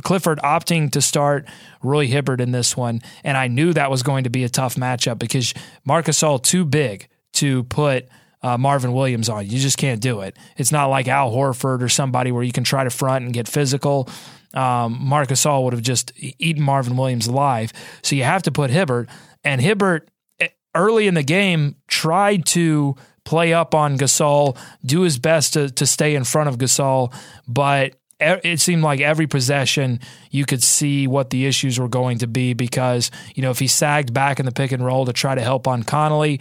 Clifford 0.00 0.38
opting 0.38 0.90
to 0.92 1.00
start 1.00 1.46
Roy 1.82 2.06
Hibbert 2.06 2.40
in 2.40 2.52
this 2.52 2.76
one, 2.76 3.00
and 3.22 3.36
I 3.36 3.48
knew 3.48 3.72
that 3.74 3.90
was 3.90 4.02
going 4.02 4.24
to 4.24 4.30
be 4.30 4.44
a 4.44 4.48
tough 4.48 4.76
matchup 4.76 5.18
because 5.18 5.52
Marc 5.84 6.06
Gasol 6.06 6.42
too 6.42 6.64
big 6.64 7.08
to 7.34 7.64
put 7.64 8.08
uh, 8.42 8.58
Marvin 8.58 8.92
Williams 8.92 9.28
on. 9.28 9.46
You 9.46 9.58
just 9.58 9.78
can't 9.78 10.00
do 10.00 10.20
it. 10.20 10.36
It's 10.56 10.72
not 10.72 10.86
like 10.86 11.08
Al 11.08 11.30
Horford 11.30 11.82
or 11.82 11.88
somebody 11.88 12.32
where 12.32 12.42
you 12.42 12.52
can 12.52 12.64
try 12.64 12.84
to 12.84 12.90
front 12.90 13.24
and 13.24 13.32
get 13.32 13.48
physical. 13.48 14.08
Um, 14.54 14.98
Marc 15.00 15.28
Gasol 15.28 15.64
would 15.64 15.72
have 15.72 15.82
just 15.82 16.12
eaten 16.16 16.62
Marvin 16.62 16.96
Williams 16.96 17.26
alive. 17.26 17.72
So 18.02 18.16
you 18.16 18.24
have 18.24 18.42
to 18.42 18.52
put 18.52 18.70
Hibbert, 18.70 19.08
and 19.44 19.60
Hibbert 19.60 20.08
eh, 20.40 20.48
early 20.74 21.06
in 21.06 21.14
the 21.14 21.22
game 21.22 21.76
tried 21.88 22.44
to 22.46 22.96
play 23.24 23.54
up 23.54 23.74
on 23.74 23.96
Gasol, 23.96 24.56
do 24.84 25.02
his 25.02 25.18
best 25.18 25.54
to 25.54 25.70
to 25.70 25.86
stay 25.86 26.14
in 26.14 26.24
front 26.24 26.48
of 26.48 26.58
Gasol, 26.58 27.14
but 27.48 27.94
it 28.20 28.60
seemed 28.60 28.82
like 28.82 29.00
every 29.00 29.26
possession 29.26 29.98
you 30.30 30.44
could 30.44 30.62
see 30.62 31.06
what 31.06 31.30
the 31.30 31.46
issues 31.46 31.78
were 31.78 31.88
going 31.88 32.18
to 32.18 32.26
be 32.26 32.54
because 32.54 33.10
you 33.34 33.42
know 33.42 33.50
if 33.50 33.58
he 33.58 33.66
sagged 33.66 34.12
back 34.12 34.38
in 34.38 34.46
the 34.46 34.52
pick 34.52 34.70
and 34.70 34.84
roll 34.84 35.04
to 35.06 35.12
try 35.12 35.34
to 35.34 35.40
help 35.40 35.66
on 35.66 35.82
Conley 35.82 36.40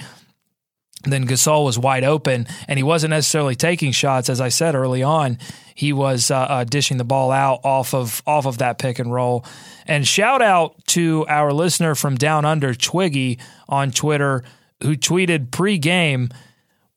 then 1.04 1.28
Gasol 1.28 1.66
was 1.66 1.80
wide 1.80 2.04
open 2.04 2.48
and 2.68 2.78
he 2.78 2.84
wasn't 2.84 3.12
necessarily 3.12 3.56
taking 3.56 3.92
shots 3.92 4.30
as 4.30 4.42
I 4.42 4.50
said 4.50 4.76
early 4.76 5.04
on 5.04 5.38
he 5.76 5.94
was 5.94 6.30
uh, 6.32 6.38
uh, 6.38 6.64
dishing 6.64 6.98
the 6.98 7.04
ball 7.04 7.32
out 7.32 7.62
off 7.64 7.94
of 7.94 8.22
off 8.26 8.46
of 8.46 8.60
that 8.60 8.78
pick 8.78 9.00
and 9.00 9.12
roll 9.12 9.46
and 9.88 10.08
shout 10.08 10.42
out 10.42 10.76
to 10.88 11.26
our 11.28 11.52
listener 11.52 11.96
from 11.96 12.16
down 12.16 12.46
under 12.46 12.74
Twiggy 12.74 13.40
on 13.68 13.92
Twitter 13.92 14.44
who 14.82 14.96
tweeted 14.96 15.52
pre-game 15.52 16.30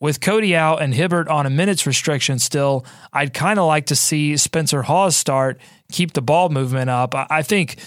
with 0.04 0.20
Cody 0.20 0.54
out 0.54 0.82
and 0.82 0.94
Hibbert 0.94 1.28
on 1.28 1.46
a 1.46 1.50
minutes 1.50 1.86
restriction 1.86 2.38
still, 2.38 2.84
I'd 3.14 3.32
kind 3.32 3.58
of 3.58 3.66
like 3.66 3.86
to 3.86 3.96
see 3.96 4.36
Spencer 4.36 4.82
Hawes 4.82 5.16
start, 5.16 5.58
keep 5.90 6.12
the 6.12 6.20
ball 6.20 6.50
movement 6.50 6.90
up. 6.90 7.14
I, 7.14 7.42
think 7.42 7.78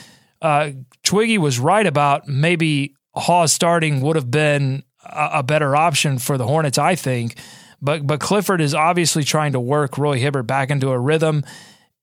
uh, 0.41 0.71
Twiggy 1.03 1.37
was 1.37 1.59
right 1.59 1.85
about 1.85 2.27
maybe 2.27 2.95
Hawes 3.13 3.53
starting 3.53 4.01
would 4.01 4.15
have 4.15 4.31
been 4.31 4.81
a, 5.11 5.29
a, 5.39 5.43
better 5.43 5.75
option 5.75 6.19
for 6.19 6.37
the 6.37 6.45
Hornets, 6.45 6.77
I 6.77 6.95
think. 6.95 7.37
But 7.81 8.05
but 8.05 8.19
Clifford 8.19 8.61
is 8.61 8.73
obviously 8.73 9.23
trying 9.23 9.53
to 9.53 9.59
work 9.59 9.97
Roy 9.97 10.19
Hibbert 10.19 10.47
back 10.47 10.69
into 10.69 10.89
a 10.89 10.99
rhythm. 10.99 11.45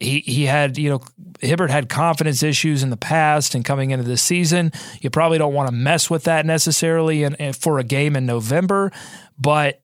He 0.00 0.20
he 0.20 0.44
had 0.44 0.78
you 0.78 0.90
know 0.90 1.00
Hibbert 1.40 1.70
had 1.70 1.88
confidence 1.88 2.42
issues 2.42 2.82
in 2.82 2.90
the 2.90 2.96
past 2.96 3.54
and 3.54 3.64
coming 3.64 3.90
into 3.90 4.04
the 4.04 4.16
season. 4.16 4.72
You 5.00 5.10
probably 5.10 5.38
don't 5.38 5.54
want 5.54 5.68
to 5.68 5.74
mess 5.74 6.08
with 6.08 6.24
that 6.24 6.46
necessarily 6.46 7.24
in, 7.24 7.52
for 7.52 7.78
a 7.78 7.84
game 7.84 8.16
in 8.16 8.26
November, 8.26 8.92
but 9.38 9.80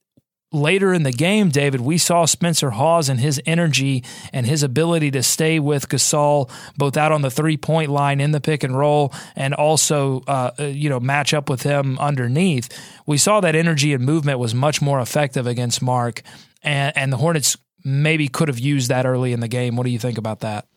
later 0.51 0.93
in 0.93 1.03
the 1.03 1.11
game, 1.11 1.49
David, 1.49 1.81
we 1.81 1.97
saw 1.97 2.25
Spencer 2.25 2.71
Hawes 2.71 3.09
and 3.09 3.19
his 3.19 3.41
energy 3.45 4.03
and 4.33 4.45
his 4.45 4.63
ability 4.63 5.11
to 5.11 5.23
stay 5.23 5.59
with 5.59 5.89
Gasol 5.89 6.49
both 6.77 6.97
out 6.97 7.11
on 7.11 7.21
the 7.21 7.31
three 7.31 7.57
point 7.57 7.89
line 7.89 8.19
in 8.19 8.31
the 8.31 8.41
pick 8.41 8.63
and 8.63 8.77
roll 8.77 9.13
and 9.35 9.53
also, 9.53 10.21
uh, 10.27 10.51
uh, 10.59 10.63
you 10.63 10.89
know, 10.89 10.99
match 10.99 11.33
up 11.33 11.49
with 11.49 11.63
him 11.63 11.97
underneath. 11.99 12.69
We 13.05 13.17
saw 13.17 13.39
that 13.41 13.55
energy 13.55 13.93
and 13.93 14.03
movement 14.03 14.39
was 14.39 14.53
much 14.53 14.81
more 14.81 14.99
effective 14.99 15.47
against 15.47 15.81
Marc, 15.81 16.21
and, 16.63 16.95
and 16.97 17.13
the 17.13 17.17
Hornets 17.17 17.57
maybe 17.83 18.27
could 18.27 18.47
have 18.47 18.59
used 18.59 18.89
that 18.89 19.05
early 19.05 19.33
in 19.33 19.39
the 19.39 19.47
game. 19.47 19.75
What 19.75 19.85
do 19.85 19.89
you 19.89 19.99
think 19.99 20.17
about 20.17 20.41
that? 20.41 20.67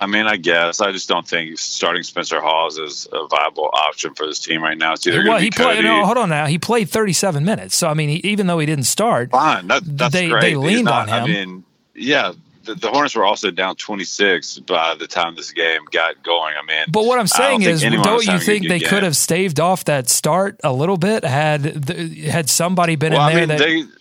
I 0.00 0.06
mean, 0.06 0.26
I 0.26 0.36
guess 0.36 0.80
I 0.80 0.92
just 0.92 1.08
don't 1.08 1.26
think 1.26 1.58
starting 1.58 2.02
Spencer 2.02 2.40
Hawes 2.40 2.78
is 2.78 3.08
a 3.12 3.26
viable 3.28 3.70
option 3.72 4.14
for 4.14 4.26
this 4.26 4.40
team 4.40 4.62
right 4.62 4.76
now. 4.76 4.94
It's 4.94 5.06
either 5.06 5.24
well, 5.26 5.38
he 5.38 5.50
played. 5.50 5.84
No, 5.84 6.04
hold 6.04 6.18
on 6.18 6.28
now. 6.28 6.46
He 6.46 6.58
played 6.58 6.88
37 6.88 7.44
minutes, 7.44 7.76
so 7.76 7.88
I 7.88 7.94
mean, 7.94 8.08
he, 8.08 8.16
even 8.16 8.46
though 8.46 8.58
he 8.58 8.66
didn't 8.66 8.84
start, 8.84 9.30
fine. 9.30 9.68
That, 9.68 9.82
that's 9.84 10.12
they 10.12 10.28
great. 10.28 10.40
they 10.40 10.56
leaned 10.56 10.86
not, 10.86 11.08
on 11.08 11.08
him. 11.08 11.24
I 11.24 11.26
mean, 11.26 11.64
yeah, 11.94 12.32
the, 12.64 12.74
the, 12.74 12.90
Hornets 12.90 13.14
were 13.14 13.24
also 13.24 13.50
down 13.50 13.76
26 13.76 14.58
by 14.60 14.96
the 14.98 15.06
time 15.06 15.36
this 15.36 15.52
game 15.52 15.82
got 15.92 16.22
going. 16.22 16.54
I 16.60 16.66
mean, 16.66 16.86
but 16.90 17.04
what 17.04 17.18
I'm 17.18 17.26
saying 17.26 17.60
don't 17.60 17.70
is, 17.70 17.82
don't 17.82 18.26
you 18.26 18.38
think 18.40 18.66
they 18.66 18.80
game. 18.80 18.88
could 18.88 19.02
have 19.04 19.16
staved 19.16 19.60
off 19.60 19.84
that 19.84 20.08
start 20.08 20.60
a 20.64 20.72
little 20.72 20.96
bit 20.96 21.24
had 21.24 21.62
the, 21.62 22.28
had 22.28 22.50
somebody 22.50 22.96
been 22.96 23.12
well, 23.12 23.28
in 23.28 23.48
there? 23.48 23.56
I 23.56 23.60
mean, 23.60 23.86
that, 23.86 23.92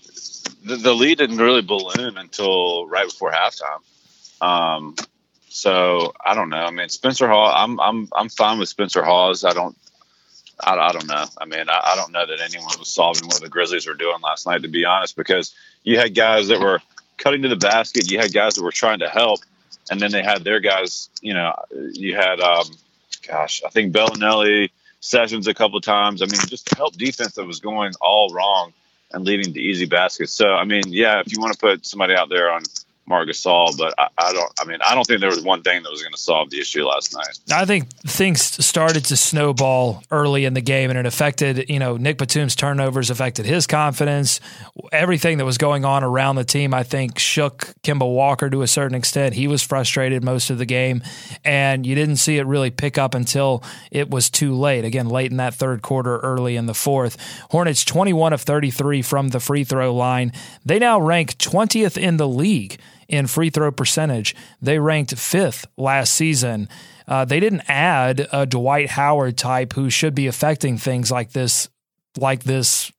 they, 0.63 0.75
the, 0.75 0.75
the 0.77 0.93
lead 0.93 1.19
didn't 1.19 1.37
really 1.37 1.61
balloon 1.61 2.17
until 2.17 2.87
right 2.87 3.05
before 3.05 3.31
halftime. 3.31 3.79
Um, 4.41 4.95
so 5.53 6.13
I 6.25 6.33
don't 6.33 6.49
know. 6.49 6.57
I 6.57 6.71
mean, 6.71 6.89
Spencer 6.89 7.27
Hawes, 7.27 7.53
I'm 7.55 7.79
I'm 7.79 8.09
I'm 8.11 8.29
fine 8.29 8.57
with 8.57 8.69
Spencer 8.69 9.03
Hawes. 9.03 9.45
I 9.45 9.53
don't. 9.53 9.77
I, 10.59 10.75
I 10.75 10.91
don't 10.91 11.07
know. 11.07 11.25
I 11.37 11.45
mean, 11.45 11.69
I, 11.69 11.91
I 11.93 11.95
don't 11.95 12.11
know 12.11 12.25
that 12.25 12.41
anyone 12.41 12.73
was 12.79 12.87
solving 12.87 13.27
what 13.27 13.39
the 13.39 13.49
Grizzlies 13.49 13.85
were 13.85 13.93
doing 13.93 14.19
last 14.21 14.47
night, 14.47 14.63
to 14.63 14.67
be 14.67 14.83
honest, 14.83 15.15
because 15.15 15.53
you 15.83 15.99
had 15.99 16.15
guys 16.15 16.47
that 16.47 16.59
were 16.59 16.81
cutting 17.17 17.43
to 17.43 17.49
the 17.49 17.55
basket, 17.55 18.09
you 18.09 18.17
had 18.17 18.33
guys 18.33 18.55
that 18.55 18.63
were 18.63 18.71
trying 18.71 18.99
to 18.99 19.09
help, 19.09 19.41
and 19.91 19.99
then 19.99 20.11
they 20.11 20.23
had 20.23 20.43
their 20.43 20.59
guys. 20.59 21.09
You 21.21 21.35
know, 21.35 21.53
you 21.91 22.15
had, 22.15 22.39
um, 22.39 22.65
gosh, 23.27 23.61
I 23.63 23.69
think 23.69 23.93
Belinelli, 23.93 24.71
Sessions 25.01 25.47
a 25.47 25.53
couple 25.53 25.79
times. 25.81 26.23
I 26.23 26.25
mean, 26.25 26.39
just 26.47 26.73
help 26.75 26.95
defense 26.95 27.33
that 27.33 27.45
was 27.45 27.59
going 27.59 27.93
all 28.01 28.29
wrong 28.33 28.73
and 29.11 29.23
leading 29.23 29.53
to 29.53 29.59
easy 29.59 29.85
baskets. 29.85 30.33
So, 30.33 30.47
I 30.47 30.63
mean, 30.63 30.83
yeah, 30.87 31.19
if 31.19 31.31
you 31.31 31.39
want 31.39 31.53
to 31.53 31.59
put 31.59 31.85
somebody 31.85 32.15
out 32.15 32.29
there 32.29 32.51
on 32.51 32.63
Marc. 33.05 33.23
But 33.77 33.93
I, 33.97 34.07
I, 34.17 34.33
don't. 34.33 34.51
I 34.59 34.65
mean, 34.65 34.79
I 34.85 34.95
don't 34.95 35.05
think 35.05 35.19
there 35.19 35.29
was 35.29 35.41
one 35.41 35.61
thing 35.61 35.83
that 35.83 35.91
was 35.91 36.01
going 36.01 36.13
to 36.13 36.19
solve 36.19 36.49
the 36.49 36.59
issue 36.59 36.85
last 36.85 37.13
night. 37.13 37.39
I 37.51 37.65
think 37.65 37.89
things 38.01 38.41
started 38.41 39.05
to 39.05 39.17
snowball 39.17 40.03
early 40.11 40.45
in 40.45 40.53
the 40.53 40.61
game, 40.61 40.89
and 40.89 40.99
it 40.99 41.05
affected. 41.05 41.69
You 41.69 41.79
know, 41.79 41.97
Nick 41.97 42.17
Batum's 42.17 42.55
turnovers 42.55 43.09
affected 43.09 43.45
his 43.45 43.67
confidence. 43.67 44.39
Everything 44.91 45.37
that 45.37 45.45
was 45.45 45.57
going 45.57 45.85
on 45.85 46.03
around 46.03 46.35
the 46.35 46.43
team, 46.43 46.73
I 46.73 46.83
think, 46.83 47.19
shook 47.19 47.73
Kemba 47.83 48.11
Walker 48.11 48.49
to 48.49 48.61
a 48.61 48.67
certain 48.67 48.95
extent. 48.95 49.35
He 49.35 49.47
was 49.47 49.63
frustrated 49.63 50.23
most 50.23 50.49
of 50.49 50.57
the 50.57 50.65
game, 50.65 51.03
and 51.43 51.85
you 51.85 51.95
didn't 51.95 52.17
see 52.17 52.37
it 52.37 52.45
really 52.45 52.71
pick 52.71 52.97
up 52.97 53.13
until 53.15 53.63
it 53.91 54.09
was 54.09 54.29
too 54.29 54.53
late. 54.53 54.85
Again, 54.85 55.07
late 55.07 55.31
in 55.31 55.37
that 55.37 55.53
third 55.53 55.81
quarter, 55.81 56.19
early 56.19 56.55
in 56.55 56.65
the 56.65 56.73
fourth. 56.73 57.17
Hornets 57.51 57.83
21 57.85 58.33
of 58.33 58.41
33 58.41 59.01
from 59.01 59.29
the 59.29 59.39
free 59.39 59.63
throw 59.63 59.93
line. 59.93 60.31
They 60.65 60.79
now 60.79 60.99
rank 60.99 61.37
20th 61.37 61.97
in 61.97 62.17
the 62.17 62.27
league 62.27 62.79
in 63.07 63.27
free 63.27 63.49
throw 63.49 63.71
percentage. 63.71 64.35
They 64.61 64.79
ranked 64.79 65.17
fifth 65.17 65.65
last 65.77 66.13
season. 66.13 66.69
Uh, 67.07 67.25
they 67.25 67.39
didn't 67.39 67.63
add 67.67 68.27
a 68.31 68.45
Dwight 68.45 68.91
Howard 68.91 69.37
type 69.37 69.73
who 69.73 69.89
should 69.89 70.15
be 70.15 70.27
affecting 70.27 70.77
things 70.77 71.11
like 71.11 71.31
this, 71.31 71.69
like 72.17 72.43
this, 72.43 72.91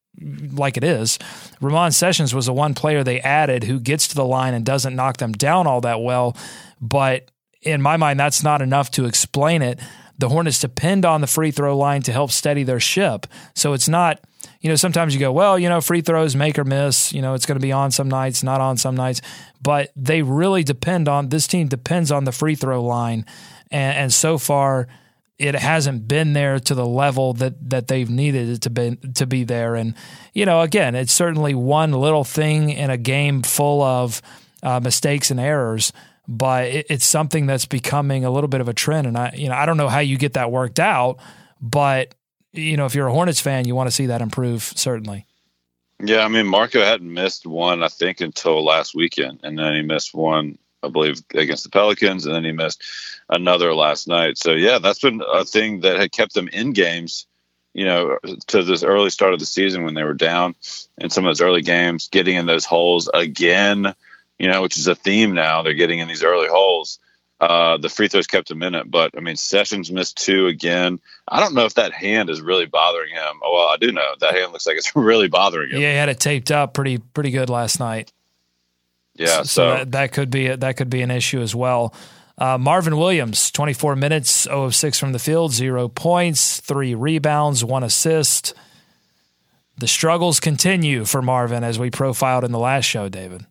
like 0.52 0.76
it 0.76 0.84
is. 0.84 1.18
Ramon 1.60 1.92
Sessions 1.92 2.34
was 2.34 2.46
the 2.46 2.52
one 2.52 2.74
player 2.74 3.02
they 3.02 3.20
added 3.20 3.64
who 3.64 3.80
gets 3.80 4.08
to 4.08 4.14
the 4.14 4.24
line 4.24 4.54
and 4.54 4.64
doesn't 4.64 4.94
knock 4.94 5.16
them 5.16 5.32
down 5.32 5.66
all 5.66 5.80
that 5.80 6.00
well. 6.00 6.36
But 6.80 7.30
in 7.62 7.80
my 7.80 7.96
mind, 7.96 8.20
that's 8.20 8.42
not 8.42 8.62
enough 8.62 8.90
to 8.92 9.06
explain 9.06 9.62
it. 9.62 9.80
The 10.18 10.28
Hornets 10.28 10.60
depend 10.60 11.04
on 11.04 11.20
the 11.20 11.26
free 11.26 11.50
throw 11.50 11.76
line 11.76 12.02
to 12.02 12.12
help 12.12 12.30
steady 12.30 12.62
their 12.62 12.80
ship. 12.80 13.26
So 13.54 13.72
it's 13.72 13.88
not 13.88 14.20
you 14.64 14.70
know, 14.70 14.76
sometimes 14.76 15.12
you 15.12 15.20
go, 15.20 15.30
well, 15.30 15.58
you 15.58 15.68
know, 15.68 15.82
free 15.82 16.00
throws 16.00 16.34
make 16.34 16.58
or 16.58 16.64
miss. 16.64 17.12
You 17.12 17.20
know, 17.20 17.34
it's 17.34 17.44
going 17.44 17.60
to 17.60 17.62
be 17.62 17.70
on 17.70 17.90
some 17.90 18.08
nights, 18.08 18.42
not 18.42 18.62
on 18.62 18.78
some 18.78 18.96
nights. 18.96 19.20
But 19.60 19.92
they 19.94 20.22
really 20.22 20.64
depend 20.64 21.06
on 21.06 21.28
this 21.28 21.46
team 21.46 21.68
depends 21.68 22.10
on 22.10 22.24
the 22.24 22.32
free 22.32 22.54
throw 22.54 22.82
line, 22.82 23.26
and, 23.70 23.98
and 23.98 24.12
so 24.12 24.38
far 24.38 24.88
it 25.38 25.54
hasn't 25.54 26.08
been 26.08 26.32
there 26.32 26.58
to 26.60 26.74
the 26.74 26.86
level 26.86 27.34
that 27.34 27.68
that 27.68 27.88
they've 27.88 28.08
needed 28.08 28.48
it 28.48 28.62
to 28.62 28.70
be 28.70 28.96
to 29.16 29.26
be 29.26 29.44
there. 29.44 29.74
And 29.74 29.94
you 30.32 30.46
know, 30.46 30.62
again, 30.62 30.94
it's 30.94 31.12
certainly 31.12 31.54
one 31.54 31.92
little 31.92 32.24
thing 32.24 32.70
in 32.70 32.88
a 32.88 32.96
game 32.96 33.42
full 33.42 33.82
of 33.82 34.22
uh, 34.62 34.80
mistakes 34.80 35.30
and 35.30 35.38
errors. 35.38 35.92
But 36.26 36.68
it, 36.68 36.86
it's 36.88 37.04
something 37.04 37.44
that's 37.44 37.66
becoming 37.66 38.24
a 38.24 38.30
little 38.30 38.48
bit 38.48 38.62
of 38.62 38.68
a 38.70 38.72
trend, 38.72 39.06
and 39.06 39.18
I, 39.18 39.34
you 39.36 39.50
know, 39.50 39.56
I 39.56 39.66
don't 39.66 39.76
know 39.76 39.90
how 39.90 39.98
you 39.98 40.16
get 40.16 40.32
that 40.32 40.50
worked 40.50 40.80
out, 40.80 41.18
but 41.60 42.14
you 42.54 42.76
know, 42.76 42.86
if 42.86 42.94
you're 42.94 43.08
a 43.08 43.12
Hornets 43.12 43.40
fan, 43.40 43.66
you 43.66 43.74
want 43.74 43.88
to 43.88 43.94
see 43.94 44.06
that 44.06 44.22
improve, 44.22 44.62
certainly. 44.62 45.26
Yeah, 46.00 46.24
I 46.24 46.28
mean, 46.28 46.46
Marco 46.46 46.80
hadn't 46.80 47.12
missed 47.12 47.46
one, 47.46 47.82
I 47.82 47.88
think, 47.88 48.20
until 48.20 48.64
last 48.64 48.94
weekend, 48.94 49.40
and 49.42 49.58
then 49.58 49.74
he 49.74 49.82
missed 49.82 50.14
one, 50.14 50.58
I 50.82 50.88
believe, 50.88 51.22
against 51.34 51.64
the 51.64 51.70
Pelicans, 51.70 52.26
and 52.26 52.34
then 52.34 52.44
he 52.44 52.52
missed 52.52 52.82
another 53.28 53.74
last 53.74 54.08
night. 54.08 54.38
So 54.38 54.52
yeah, 54.52 54.78
that's 54.78 55.00
been 55.00 55.22
a 55.32 55.44
thing 55.44 55.80
that 55.80 55.98
had 55.98 56.12
kept 56.12 56.34
them 56.34 56.48
in 56.48 56.72
games, 56.72 57.26
you 57.72 57.84
know, 57.84 58.18
to 58.48 58.62
this 58.62 58.82
early 58.82 59.10
start 59.10 59.34
of 59.34 59.40
the 59.40 59.46
season 59.46 59.84
when 59.84 59.94
they 59.94 60.04
were 60.04 60.14
down 60.14 60.54
in 60.98 61.10
some 61.10 61.24
of 61.24 61.30
those 61.30 61.40
early 61.40 61.62
games, 61.62 62.08
getting 62.08 62.36
in 62.36 62.46
those 62.46 62.64
holes 62.64 63.08
again, 63.14 63.94
you 64.38 64.48
know, 64.48 64.62
which 64.62 64.76
is 64.76 64.88
a 64.88 64.94
theme 64.94 65.32
now. 65.32 65.62
They're 65.62 65.74
getting 65.74 66.00
in 66.00 66.08
these 66.08 66.24
early 66.24 66.48
holes. 66.48 66.98
Uh, 67.44 67.76
the 67.76 67.90
free 67.90 68.08
throws 68.08 68.26
kept 68.26 68.50
him 68.50 68.62
in 68.62 68.74
it, 68.74 68.90
but 68.90 69.10
I 69.16 69.20
mean, 69.20 69.36
Sessions 69.36 69.92
missed 69.92 70.16
two 70.16 70.46
again. 70.46 70.98
I 71.28 71.40
don't 71.40 71.54
know 71.54 71.66
if 71.66 71.74
that 71.74 71.92
hand 71.92 72.30
is 72.30 72.40
really 72.40 72.64
bothering 72.64 73.12
him. 73.12 73.40
Oh, 73.42 73.52
well, 73.52 73.68
I 73.68 73.76
do 73.76 73.92
know 73.92 74.14
that 74.20 74.34
hand 74.34 74.52
looks 74.52 74.66
like 74.66 74.78
it's 74.78 74.96
really 74.96 75.28
bothering 75.28 75.70
him. 75.70 75.80
Yeah, 75.80 75.90
he 75.90 75.96
had 75.96 76.08
it 76.08 76.20
taped 76.20 76.50
up 76.50 76.72
pretty 76.72 76.98
pretty 76.98 77.30
good 77.30 77.50
last 77.50 77.80
night. 77.80 78.12
Yeah, 79.14 79.42
so, 79.42 79.42
so 79.42 79.70
that, 79.70 79.92
that, 79.92 80.12
could 80.12 80.30
be 80.30 80.48
that 80.48 80.76
could 80.78 80.88
be 80.88 81.02
an 81.02 81.10
issue 81.10 81.40
as 81.42 81.54
well. 81.54 81.94
Uh, 82.38 82.58
Marvin 82.58 82.96
Williams, 82.96 83.50
24 83.50 83.94
minutes, 83.94 84.44
0 84.44 84.64
of 84.64 84.74
6 84.74 84.98
from 84.98 85.12
the 85.12 85.20
field, 85.20 85.52
zero 85.52 85.86
points, 85.86 86.60
three 86.60 86.94
rebounds, 86.94 87.64
one 87.64 87.84
assist. 87.84 88.54
The 89.76 89.86
struggles 89.86 90.40
continue 90.40 91.04
for 91.04 91.22
Marvin 91.22 91.62
as 91.62 91.78
we 91.78 91.90
profiled 91.90 92.42
in 92.42 92.52
the 92.52 92.58
last 92.58 92.86
show, 92.86 93.08
David. 93.08 93.46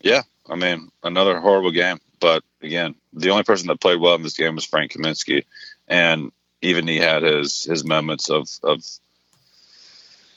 Yeah, 0.00 0.22
I 0.48 0.54
mean, 0.54 0.90
another 1.02 1.40
horrible 1.40 1.70
game. 1.70 1.98
But 2.20 2.42
again, 2.62 2.94
the 3.12 3.30
only 3.30 3.44
person 3.44 3.68
that 3.68 3.80
played 3.80 4.00
well 4.00 4.14
in 4.14 4.22
this 4.22 4.36
game 4.36 4.54
was 4.54 4.64
Frank 4.64 4.92
Kaminsky, 4.92 5.44
and 5.88 6.32
even 6.62 6.86
he 6.86 6.96
had 6.96 7.22
his 7.22 7.64
his 7.64 7.84
moments 7.84 8.30
of 8.30 8.48
of 8.62 8.82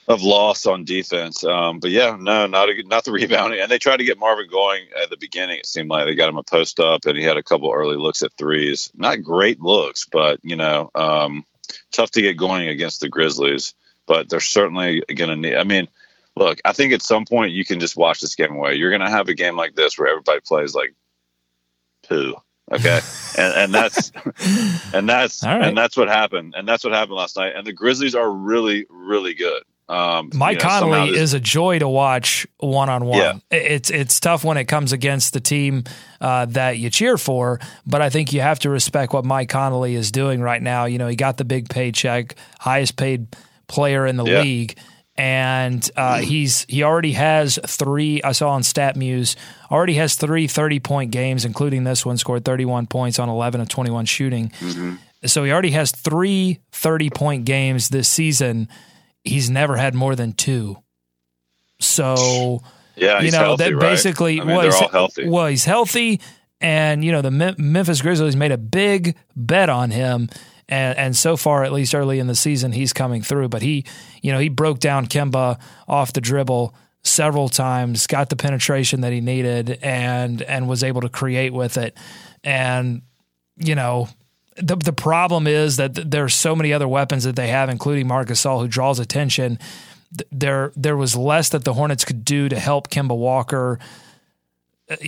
of 0.09 0.23
loss 0.23 0.65
on 0.65 0.85
defense. 0.85 1.43
Um, 1.43 1.79
but 1.79 1.91
yeah, 1.91 2.17
no, 2.19 2.47
not 2.47 2.69
a, 2.69 2.83
not 2.83 3.05
the 3.05 3.11
rebounding. 3.13 3.59
And 3.61 3.69
they 3.69 3.77
tried 3.77 3.97
to 3.97 4.03
get 4.03 4.17
Marvin 4.17 4.49
going 4.49 4.87
at 5.01 5.09
the 5.09 5.17
beginning. 5.17 5.59
It 5.59 5.67
seemed 5.67 5.89
like 5.89 6.05
they 6.05 6.15
got 6.15 6.29
him 6.29 6.37
a 6.37 6.43
post 6.43 6.79
up, 6.79 7.05
and 7.05 7.17
he 7.17 7.23
had 7.23 7.37
a 7.37 7.43
couple 7.43 7.71
early 7.71 7.95
looks 7.95 8.23
at 8.23 8.33
threes. 8.33 8.91
Not 8.95 9.23
great 9.23 9.61
looks, 9.61 10.05
but 10.11 10.39
you 10.43 10.55
know, 10.55 10.89
um, 10.95 11.45
tough 11.91 12.11
to 12.11 12.21
get 12.21 12.37
going 12.37 12.67
against 12.67 13.01
the 13.01 13.09
Grizzlies. 13.09 13.75
But 14.07 14.27
they're 14.27 14.39
certainly 14.39 15.03
going 15.15 15.29
to 15.29 15.35
need. 15.35 15.55
I 15.55 15.63
mean, 15.63 15.87
look, 16.35 16.59
I 16.65 16.73
think 16.73 16.93
at 16.93 17.03
some 17.03 17.25
point 17.25 17.51
you 17.51 17.63
can 17.63 17.79
just 17.79 17.95
watch 17.95 18.21
this 18.21 18.33
game 18.33 18.55
away. 18.55 18.73
You're 18.73 18.89
going 18.89 19.01
to 19.01 19.09
have 19.09 19.29
a 19.29 19.35
game 19.35 19.55
like 19.55 19.75
this 19.75 19.99
where 19.99 20.07
everybody 20.07 20.39
plays 20.39 20.73
like 20.73 20.95
poo. 22.09 22.35
Okay, 22.71 22.99
and, 23.37 23.53
and 23.55 23.73
that's 23.73 24.11
and 24.93 25.09
that's 25.09 25.43
right. 25.43 25.63
and 25.63 25.77
that's 25.77 25.97
what 25.97 26.07
happened, 26.07 26.53
and 26.55 26.67
that's 26.67 26.83
what 26.83 26.93
happened 26.93 27.15
last 27.15 27.37
night. 27.37 27.53
And 27.55 27.65
the 27.65 27.73
Grizzlies 27.73 28.15
are 28.15 28.29
really, 28.31 28.85
really 28.89 29.33
good. 29.33 29.63
Um, 29.87 30.29
Mike 30.35 30.59
you 30.59 30.63
know, 30.63 30.69
Conley 30.69 31.17
is 31.17 31.33
a 31.33 31.39
joy 31.39 31.79
to 31.79 31.89
watch 31.89 32.45
one 32.59 32.89
on 32.89 33.05
one. 33.05 33.41
It's 33.49 33.89
it's 33.89 34.19
tough 34.19 34.43
when 34.43 34.57
it 34.57 34.65
comes 34.65 34.91
against 34.91 35.33
the 35.33 35.39
team 35.39 35.85
uh, 36.21 36.45
that 36.45 36.77
you 36.77 36.91
cheer 36.91 37.17
for, 37.17 37.59
but 37.87 38.01
I 38.01 38.11
think 38.11 38.31
you 38.31 38.41
have 38.41 38.59
to 38.59 38.69
respect 38.69 39.13
what 39.13 39.25
Mike 39.25 39.49
Conley 39.49 39.95
is 39.95 40.11
doing 40.11 40.41
right 40.41 40.61
now. 40.61 40.85
You 40.85 40.99
know, 40.99 41.07
he 41.07 41.15
got 41.15 41.37
the 41.37 41.45
big 41.45 41.69
paycheck, 41.69 42.35
highest 42.59 42.97
paid 42.97 43.35
player 43.67 44.05
in 44.05 44.15
the 44.15 44.25
yeah. 44.25 44.41
league 44.41 44.77
and 45.19 45.91
uh, 45.97 46.19
he's 46.19 46.65
he 46.69 46.81
already 46.81 47.11
has 47.11 47.59
three. 47.67 48.23
I 48.23 48.31
saw 48.31 48.51
on 48.51 48.61
StatMuse 48.61 49.35
already 49.69 49.95
has 49.95 50.15
three 50.15 50.47
30 50.47 50.79
point 50.79 51.11
games, 51.11 51.43
including 51.43 51.83
this 51.83 52.05
one. 52.05 52.15
Scored 52.15 52.45
31 52.45 52.87
points 52.87 53.19
on 53.19 53.27
11 53.27 53.59
of 53.59 53.67
21 53.67 54.05
shooting. 54.05 54.47
Mm-hmm. 54.61 54.95
So 55.25 55.43
he 55.43 55.51
already 55.51 55.71
has 55.71 55.91
three 55.91 56.59
30 56.71 57.09
point 57.09 57.45
games 57.45 57.89
this 57.89 58.07
season. 58.07 58.69
He's 59.25 59.49
never 59.49 59.75
had 59.75 59.93
more 59.93 60.15
than 60.15 60.31
two. 60.31 60.77
So 61.81 62.61
yeah, 62.95 63.19
you 63.19 63.31
know 63.31 63.39
healthy, 63.39 63.63
that 63.65 63.73
right? 63.73 63.81
basically 63.81 64.39
I 64.39 64.45
mean, 64.45 64.55
was 64.55 64.79
healthy. 64.79 65.27
well 65.27 65.47
he's 65.47 65.65
healthy, 65.65 66.21
and 66.61 67.03
you 67.03 67.11
know 67.11 67.21
the 67.21 67.55
Memphis 67.57 68.01
Grizzlies 68.01 68.37
made 68.37 68.53
a 68.53 68.57
big 68.57 69.17
bet 69.35 69.67
on 69.67 69.91
him 69.91 70.29
and 70.69 70.97
and 70.97 71.17
so 71.17 71.35
far, 71.35 71.63
at 71.63 71.73
least 71.73 71.93
early 71.93 72.19
in 72.19 72.27
the 72.27 72.35
season, 72.35 72.71
he's 72.71 72.93
coming 72.93 73.21
through. 73.23 73.49
But 73.49 73.63
he, 73.63 73.85
you 74.21 74.31
know, 74.31 74.39
he 74.39 74.49
broke 74.49 74.79
down 74.79 75.07
Kemba 75.07 75.59
off 75.87 76.13
the 76.13 76.21
dribble 76.21 76.73
several 77.03 77.49
times, 77.49 78.05
got 78.07 78.29
the 78.29 78.35
penetration 78.35 79.01
that 79.01 79.11
he 79.11 79.19
needed, 79.19 79.79
and 79.81 80.41
and 80.43 80.69
was 80.69 80.83
able 80.83 81.01
to 81.01 81.09
create 81.09 81.51
with 81.51 81.77
it. 81.77 81.97
And 82.43 83.01
you 83.57 83.73
know, 83.73 84.09
the 84.57 84.75
the 84.75 84.93
problem 84.93 85.47
is 85.47 85.77
that 85.77 86.11
there's 86.11 86.35
so 86.35 86.55
many 86.55 86.71
other 86.71 86.87
weapons 86.87 87.23
that 87.23 87.35
they 87.35 87.47
have, 87.47 87.69
including 87.69 88.07
Marc 88.07 88.29
All, 88.45 88.61
who 88.61 88.67
draws 88.67 88.99
attention. 88.99 89.57
There 90.31 90.71
there 90.75 90.97
was 90.97 91.15
less 91.15 91.49
that 91.49 91.63
the 91.63 91.73
Hornets 91.73 92.05
could 92.05 92.23
do 92.23 92.47
to 92.47 92.59
help 92.59 92.89
Kemba 92.89 93.17
Walker 93.17 93.79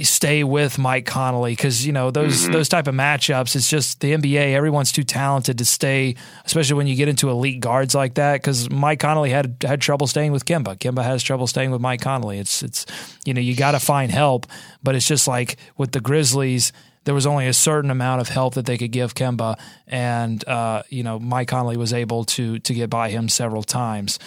stay 0.03 0.43
with 0.43 0.77
Mike 0.77 1.05
Conley 1.05 1.53
because 1.53 1.85
you 1.85 1.91
know 1.91 2.11
those 2.11 2.43
mm-hmm. 2.43 2.51
those 2.51 2.69
type 2.69 2.87
of 2.87 2.95
matchups. 2.95 3.55
It's 3.55 3.69
just 3.69 3.99
the 3.99 4.13
NBA. 4.13 4.53
Everyone's 4.53 4.91
too 4.91 5.03
talented 5.03 5.57
to 5.57 5.65
stay, 5.65 6.15
especially 6.45 6.75
when 6.75 6.87
you 6.87 6.95
get 6.95 7.07
into 7.07 7.29
elite 7.29 7.59
guards 7.59 7.95
like 7.95 8.15
that. 8.15 8.41
Because 8.41 8.69
Mike 8.69 8.99
Conley 8.99 9.31
had 9.31 9.57
had 9.63 9.81
trouble 9.81 10.07
staying 10.07 10.31
with 10.31 10.45
Kemba. 10.45 10.77
Kemba 10.77 11.03
has 11.03 11.23
trouble 11.23 11.47
staying 11.47 11.71
with 11.71 11.81
Mike 11.81 12.01
Conley. 12.01 12.37
It's 12.37 12.61
it's 12.61 12.85
you 13.25 13.33
know 13.33 13.41
you 13.41 13.55
got 13.55 13.71
to 13.71 13.79
find 13.79 14.11
help, 14.11 14.45
but 14.83 14.95
it's 14.95 15.07
just 15.07 15.27
like 15.27 15.57
with 15.77 15.91
the 15.91 16.01
Grizzlies. 16.01 16.71
There 17.03 17.15
was 17.15 17.25
only 17.25 17.47
a 17.47 17.53
certain 17.53 17.89
amount 17.89 18.21
of 18.21 18.29
help 18.29 18.53
that 18.53 18.67
they 18.67 18.77
could 18.77 18.91
give 18.91 19.15
Kemba, 19.15 19.59
and 19.87 20.47
uh, 20.47 20.83
you 20.89 21.01
know 21.01 21.17
Mike 21.17 21.47
Conley 21.47 21.75
was 21.75 21.93
able 21.93 22.25
to 22.25 22.59
to 22.59 22.73
get 22.75 22.91
by 22.91 23.09
him 23.09 23.29
several 23.29 23.63
times. 23.63 24.19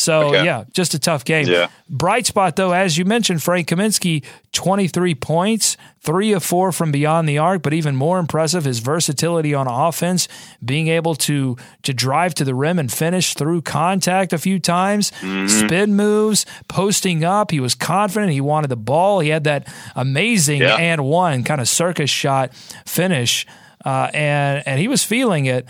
So 0.00 0.28
okay. 0.28 0.44
yeah, 0.44 0.64
just 0.72 0.94
a 0.94 0.98
tough 0.98 1.24
game. 1.24 1.46
Yeah. 1.46 1.68
Bright 1.88 2.26
spot 2.26 2.56
though, 2.56 2.72
as 2.72 2.96
you 2.96 3.04
mentioned, 3.04 3.42
Frank 3.42 3.68
Kaminsky, 3.68 4.24
twenty 4.52 4.88
three 4.88 5.14
points, 5.14 5.76
three 6.00 6.32
of 6.32 6.42
four 6.42 6.72
from 6.72 6.90
beyond 6.90 7.28
the 7.28 7.38
arc, 7.38 7.62
but 7.62 7.72
even 7.72 7.94
more 7.94 8.18
impressive, 8.18 8.64
his 8.64 8.78
versatility 8.78 9.54
on 9.54 9.66
offense, 9.66 10.28
being 10.64 10.88
able 10.88 11.14
to 11.14 11.56
to 11.82 11.92
drive 11.92 12.34
to 12.34 12.44
the 12.44 12.54
rim 12.54 12.78
and 12.78 12.90
finish 12.92 13.34
through 13.34 13.62
contact 13.62 14.32
a 14.32 14.38
few 14.38 14.58
times, 14.58 15.10
mm-hmm. 15.20 15.46
spin 15.46 15.94
moves, 15.94 16.46
posting 16.68 17.24
up. 17.24 17.50
He 17.50 17.60
was 17.60 17.74
confident. 17.74 18.32
He 18.32 18.40
wanted 18.40 18.68
the 18.68 18.76
ball. 18.76 19.20
He 19.20 19.28
had 19.28 19.44
that 19.44 19.68
amazing 19.94 20.62
yeah. 20.62 20.76
and 20.76 21.04
one 21.04 21.44
kind 21.44 21.60
of 21.60 21.68
circus 21.68 22.10
shot 22.10 22.54
finish, 22.86 23.46
uh, 23.84 24.10
and 24.14 24.62
and 24.66 24.80
he 24.80 24.88
was 24.88 25.04
feeling 25.04 25.46
it. 25.46 25.66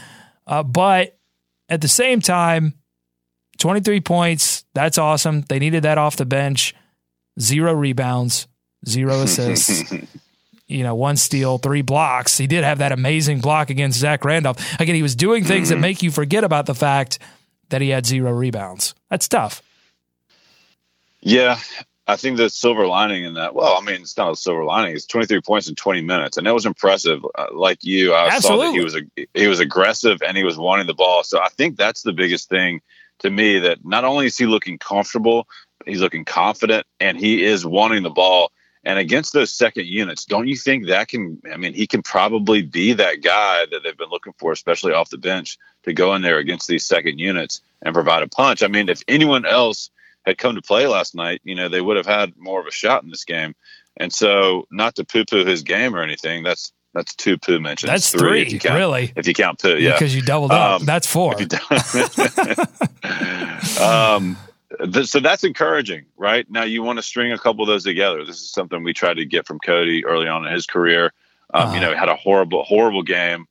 Uh, 0.46 0.62
but 0.62 1.16
at 1.68 1.80
the 1.80 1.88
same 1.88 2.20
time 2.20 2.74
23 3.60 4.00
points. 4.00 4.64
That's 4.74 4.98
awesome. 4.98 5.42
They 5.42 5.58
needed 5.58 5.84
that 5.84 5.98
off 5.98 6.16
the 6.16 6.26
bench. 6.26 6.74
Zero 7.38 7.72
rebounds. 7.72 8.48
zero 8.86 9.20
assists. 9.22 9.92
you 10.66 10.82
know, 10.82 10.94
one 10.94 11.16
steal, 11.16 11.58
three 11.58 11.82
blocks. 11.82 12.36
He 12.38 12.46
did 12.46 12.64
have 12.64 12.78
that 12.78 12.92
amazing 12.92 13.40
block 13.40 13.70
against 13.70 13.98
Zach 13.98 14.24
Randolph. 14.24 14.80
Again, 14.80 14.94
he 14.94 15.02
was 15.02 15.14
doing 15.14 15.44
things 15.44 15.68
mm-hmm. 15.68 15.76
that 15.76 15.80
make 15.80 16.02
you 16.02 16.10
forget 16.10 16.42
about 16.42 16.66
the 16.66 16.74
fact 16.74 17.18
that 17.68 17.80
he 17.80 17.90
had 17.90 18.06
zero 18.06 18.32
rebounds. 18.32 18.94
That's 19.08 19.28
tough. 19.28 19.62
Yeah, 21.20 21.58
I 22.06 22.16
think 22.16 22.38
the 22.38 22.48
silver 22.48 22.86
lining 22.86 23.24
in 23.24 23.34
that, 23.34 23.54
well, 23.54 23.76
I 23.76 23.84
mean, 23.84 24.00
it's 24.00 24.16
not 24.16 24.32
a 24.32 24.36
silver 24.36 24.64
lining. 24.64 24.94
It's 24.94 25.06
23 25.06 25.42
points 25.42 25.68
in 25.68 25.74
20 25.74 26.00
minutes, 26.00 26.36
and 26.36 26.46
that 26.46 26.54
was 26.54 26.66
impressive. 26.66 27.24
Uh, 27.36 27.46
like 27.52 27.84
you, 27.84 28.14
I 28.14 28.28
Absolutely. 28.28 28.66
saw 28.66 28.72
that 28.72 28.78
he 28.78 28.84
was 28.84 28.96
a, 28.96 29.38
he 29.38 29.46
was 29.46 29.60
aggressive 29.60 30.22
and 30.26 30.36
he 30.36 30.44
was 30.44 30.58
wanting 30.58 30.86
the 30.86 30.94
ball. 30.94 31.22
So 31.22 31.40
I 31.40 31.48
think 31.50 31.76
that's 31.76 32.02
the 32.02 32.12
biggest 32.12 32.48
thing 32.48 32.80
to 33.20 33.30
me. 33.30 33.58
That 33.60 33.84
not 33.84 34.04
only 34.04 34.26
is 34.26 34.36
he 34.36 34.46
looking 34.46 34.78
comfortable, 34.78 35.48
he's 35.86 36.00
looking 36.00 36.24
confident, 36.24 36.86
and 36.98 37.18
he 37.18 37.44
is 37.44 37.64
wanting 37.64 38.02
the 38.02 38.10
ball. 38.10 38.52
And 38.82 38.98
against 38.98 39.34
those 39.34 39.52
second 39.52 39.86
units, 39.86 40.24
don't 40.24 40.48
you 40.48 40.56
think 40.56 40.86
that 40.86 41.08
can? 41.08 41.40
I 41.52 41.56
mean, 41.56 41.74
he 41.74 41.86
can 41.86 42.02
probably 42.02 42.62
be 42.62 42.94
that 42.94 43.22
guy 43.22 43.66
that 43.70 43.82
they've 43.82 43.96
been 43.96 44.10
looking 44.10 44.32
for, 44.38 44.52
especially 44.52 44.94
off 44.94 45.10
the 45.10 45.18
bench, 45.18 45.58
to 45.84 45.92
go 45.92 46.14
in 46.14 46.22
there 46.22 46.38
against 46.38 46.66
these 46.66 46.86
second 46.86 47.18
units 47.18 47.60
and 47.82 47.94
provide 47.94 48.22
a 48.22 48.28
punch. 48.28 48.62
I 48.62 48.68
mean, 48.68 48.88
if 48.88 49.02
anyone 49.06 49.44
else 49.44 49.90
had 50.24 50.38
come 50.38 50.54
to 50.54 50.62
play 50.62 50.86
last 50.86 51.14
night, 51.14 51.40
you 51.44 51.54
know, 51.54 51.68
they 51.68 51.80
would 51.80 51.96
have 51.98 52.06
had 52.06 52.34
more 52.38 52.60
of 52.60 52.66
a 52.66 52.72
shot 52.72 53.02
in 53.02 53.10
this 53.10 53.24
game. 53.24 53.54
And 53.96 54.12
so, 54.12 54.66
not 54.70 54.94
to 54.94 55.04
poo-poo 55.04 55.44
his 55.44 55.62
game 55.62 55.94
or 55.94 56.02
anything, 56.02 56.42
that's 56.42 56.72
that's 56.92 57.14
two 57.14 57.38
poo 57.38 57.60
mentions. 57.60 57.90
That's 57.90 58.10
three, 58.10 58.44
three 58.44 58.56
if 58.56 58.62
count, 58.62 58.76
really. 58.76 59.12
If 59.14 59.28
you 59.28 59.34
count 59.34 59.60
poo, 59.60 59.76
yeah, 59.76 59.92
because 59.92 60.14
you 60.14 60.22
doubled 60.22 60.50
up. 60.50 60.80
Um, 60.80 60.86
that's 60.86 61.06
four. 61.06 61.34
um, 63.80 64.36
th- 64.92 65.06
so 65.06 65.20
that's 65.20 65.44
encouraging, 65.44 66.06
right? 66.16 66.50
Now 66.50 66.64
you 66.64 66.82
want 66.82 66.98
to 66.98 67.02
string 67.02 67.32
a 67.32 67.38
couple 67.38 67.62
of 67.62 67.68
those 67.68 67.84
together. 67.84 68.24
This 68.24 68.40
is 68.40 68.50
something 68.50 68.82
we 68.82 68.92
tried 68.92 69.14
to 69.14 69.24
get 69.24 69.46
from 69.46 69.60
Cody 69.60 70.04
early 70.04 70.26
on 70.26 70.46
in 70.46 70.52
his 70.52 70.66
career. 70.66 71.12
Um, 71.54 71.62
uh-huh. 71.62 71.74
You 71.74 71.80
know, 71.80 71.94
had 71.94 72.08
a 72.08 72.16
horrible, 72.16 72.64
horrible 72.64 73.02
game 73.02 73.46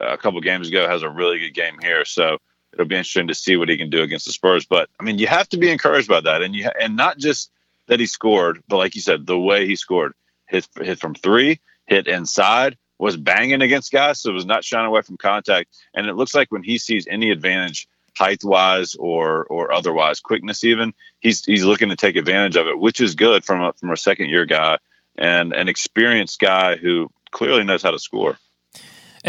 uh, 0.00 0.12
a 0.12 0.18
couple 0.18 0.40
games 0.40 0.68
ago. 0.68 0.88
Has 0.88 1.02
a 1.02 1.10
really 1.10 1.38
good 1.38 1.54
game 1.54 1.78
here. 1.82 2.06
So 2.06 2.38
it'll 2.72 2.86
be 2.86 2.96
interesting 2.96 3.28
to 3.28 3.34
see 3.34 3.56
what 3.56 3.68
he 3.68 3.76
can 3.76 3.90
do 3.90 4.02
against 4.02 4.24
the 4.24 4.32
Spurs. 4.32 4.64
But 4.64 4.88
I 4.98 5.02
mean, 5.02 5.18
you 5.18 5.26
have 5.26 5.48
to 5.50 5.58
be 5.58 5.70
encouraged 5.70 6.08
by 6.08 6.20
that, 6.20 6.42
and 6.42 6.54
you 6.54 6.70
and 6.80 6.96
not 6.96 7.18
just 7.18 7.50
that 7.86 8.00
he 8.00 8.06
scored, 8.06 8.62
but 8.68 8.78
like 8.78 8.94
you 8.94 9.00
said, 9.00 9.26
the 9.26 9.38
way 9.38 9.66
he 9.66 9.76
scored, 9.76 10.12
hit 10.46 10.66
hit 10.80 10.98
from 10.98 11.14
three, 11.14 11.60
hit 11.88 12.06
inside, 12.06 12.76
was 12.98 13.16
banging 13.16 13.62
against 13.62 13.90
guys, 13.90 14.20
so 14.20 14.30
it 14.30 14.34
was 14.34 14.46
not 14.46 14.64
shying 14.64 14.86
away 14.86 15.02
from 15.02 15.16
contact. 15.16 15.76
And 15.94 16.06
it 16.06 16.14
looks 16.14 16.34
like 16.34 16.52
when 16.52 16.62
he 16.62 16.78
sees 16.78 17.06
any 17.08 17.30
advantage, 17.30 17.88
height 18.16 18.42
wise 18.42 18.94
or 18.96 19.44
or 19.44 19.72
otherwise, 19.72 20.20
quickness 20.20 20.64
even, 20.64 20.92
he's 21.20 21.44
he's 21.44 21.64
looking 21.64 21.88
to 21.88 21.96
take 21.96 22.16
advantage 22.16 22.56
of 22.56 22.66
it, 22.66 22.78
which 22.78 23.00
is 23.00 23.14
good 23.14 23.44
from 23.44 23.62
a 23.62 23.72
from 23.74 23.90
a 23.90 23.96
second 23.96 24.28
year 24.28 24.44
guy 24.44 24.78
and 25.16 25.52
an 25.52 25.68
experienced 25.68 26.38
guy 26.38 26.76
who 26.76 27.10
clearly 27.30 27.64
knows 27.64 27.82
how 27.82 27.90
to 27.90 27.98
score. 27.98 28.38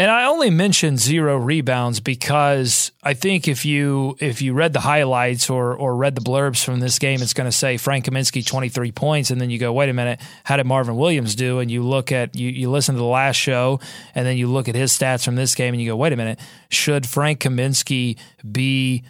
And 0.00 0.10
I 0.10 0.28
only 0.28 0.48
mentioned 0.48 0.98
zero 0.98 1.36
rebounds 1.36 2.00
because 2.00 2.90
I 3.02 3.12
think 3.12 3.46
if 3.46 3.66
you 3.66 4.16
if 4.18 4.40
you 4.40 4.54
read 4.54 4.72
the 4.72 4.80
highlights 4.80 5.50
or 5.50 5.74
or 5.74 5.94
read 5.94 6.14
the 6.14 6.22
blurbs 6.22 6.64
from 6.64 6.80
this 6.80 6.98
game, 6.98 7.20
it's 7.20 7.34
going 7.34 7.46
to 7.50 7.54
say 7.54 7.76
Frank 7.76 8.06
Kaminsky 8.06 8.42
twenty 8.42 8.70
three 8.70 8.92
points, 8.92 9.30
and 9.30 9.38
then 9.38 9.50
you 9.50 9.58
go, 9.58 9.74
wait 9.74 9.90
a 9.90 9.92
minute, 9.92 10.18
how 10.42 10.56
did 10.56 10.64
Marvin 10.64 10.96
Williams 10.96 11.34
do? 11.34 11.58
And 11.58 11.70
you 11.70 11.82
look 11.82 12.12
at 12.12 12.34
you 12.34 12.48
you 12.48 12.70
listen 12.70 12.94
to 12.94 12.98
the 12.98 13.04
last 13.04 13.36
show, 13.36 13.78
and 14.14 14.26
then 14.26 14.38
you 14.38 14.46
look 14.46 14.70
at 14.70 14.74
his 14.74 14.90
stats 14.90 15.22
from 15.22 15.36
this 15.36 15.54
game, 15.54 15.74
and 15.74 15.82
you 15.82 15.90
go, 15.90 15.96
wait 15.96 16.14
a 16.14 16.16
minute, 16.16 16.40
should 16.70 17.06
Frank 17.06 17.40
Kaminsky 17.40 18.16
be 18.50 19.04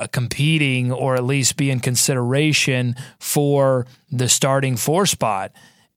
uh, 0.00 0.08
competing 0.08 0.90
or 0.90 1.14
at 1.14 1.22
least 1.22 1.56
be 1.56 1.70
in 1.70 1.78
consideration 1.78 2.96
for 3.20 3.86
the 4.10 4.28
starting 4.28 4.76
four 4.76 5.06
spot? 5.06 5.52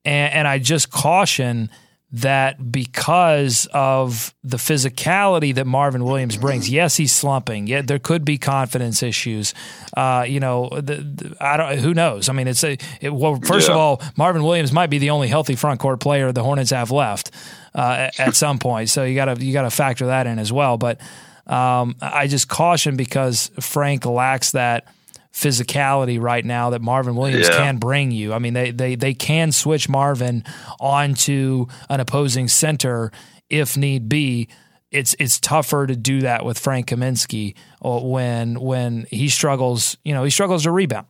And, 0.05 0.31
and 0.31 0.47
I 0.47 0.59
just 0.59 0.91
caution 0.91 1.71
that 2.11 2.71
because 2.71 3.67
of 3.73 4.33
the 4.43 4.57
physicality 4.57 5.53
that 5.53 5.67
Marvin 5.67 6.05
Williams 6.05 6.37
brings, 6.37 6.69
yes, 6.69 6.95
he's 6.95 7.11
slumping. 7.11 7.67
Yeah, 7.67 7.81
there 7.81 7.99
could 7.99 8.23
be 8.23 8.37
confidence 8.37 9.03
issues. 9.03 9.53
Uh, 9.95 10.25
you 10.27 10.39
know, 10.39 10.69
the, 10.69 10.95
the, 10.95 11.37
I 11.41 11.57
don't. 11.57 11.79
Who 11.79 11.93
knows? 11.93 12.29
I 12.29 12.33
mean, 12.33 12.47
it's 12.47 12.63
a. 12.63 12.77
It, 13.01 13.13
well, 13.13 13.39
first 13.43 13.67
yeah. 13.67 13.75
of 13.75 13.79
all, 13.79 14.01
Marvin 14.15 14.43
Williams 14.43 14.71
might 14.71 14.89
be 14.89 14.99
the 14.99 15.09
only 15.09 15.27
healthy 15.27 15.55
front 15.55 15.79
court 15.79 15.99
player 15.99 16.31
the 16.31 16.43
Hornets 16.43 16.71
have 16.71 16.91
left 16.91 17.31
uh, 17.75 18.09
at 18.17 18.35
some 18.35 18.57
point. 18.57 18.89
So 18.89 19.03
you 19.03 19.15
got 19.15 19.25
to 19.25 19.45
you 19.45 19.51
got 19.51 19.63
to 19.63 19.69
factor 19.69 20.07
that 20.07 20.27
in 20.27 20.39
as 20.39 20.51
well. 20.51 20.77
But 20.77 21.01
um, 21.45 21.95
I 22.01 22.27
just 22.27 22.47
caution 22.47 22.95
because 22.95 23.51
Frank 23.59 24.05
lacks 24.05 24.51
that 24.51 24.87
physicality 25.37 26.19
right 26.19 26.43
now 26.43 26.71
that 26.71 26.81
Marvin 26.81 27.15
Williams 27.15 27.47
yeah. 27.47 27.57
can 27.57 27.77
bring 27.77 28.09
you. 28.09 28.33
I 28.33 28.39
mean, 28.39 28.53
they, 28.53 28.71
they, 28.71 28.95
they 28.95 29.13
can 29.13 29.51
switch 29.51 29.87
Marvin 29.87 30.43
onto 30.79 31.67
an 31.89 31.99
opposing 31.99 32.47
center 32.47 33.11
if 33.47 33.77
need 33.77 34.09
be. 34.09 34.49
It's 34.89 35.15
it's 35.19 35.39
tougher 35.39 35.85
to 35.85 35.95
do 35.95 36.21
that 36.21 36.45
with 36.45 36.57
Frank 36.57 36.87
Kaminsky 36.87 37.55
uh, 37.83 37.99
when 37.99 38.59
when 38.59 39.05
he 39.11 39.27
struggles. 39.27 39.97
You 40.03 40.13
know, 40.13 40.23
he 40.23 40.29
struggles 40.29 40.63
to 40.63 40.71
rebound. 40.71 41.07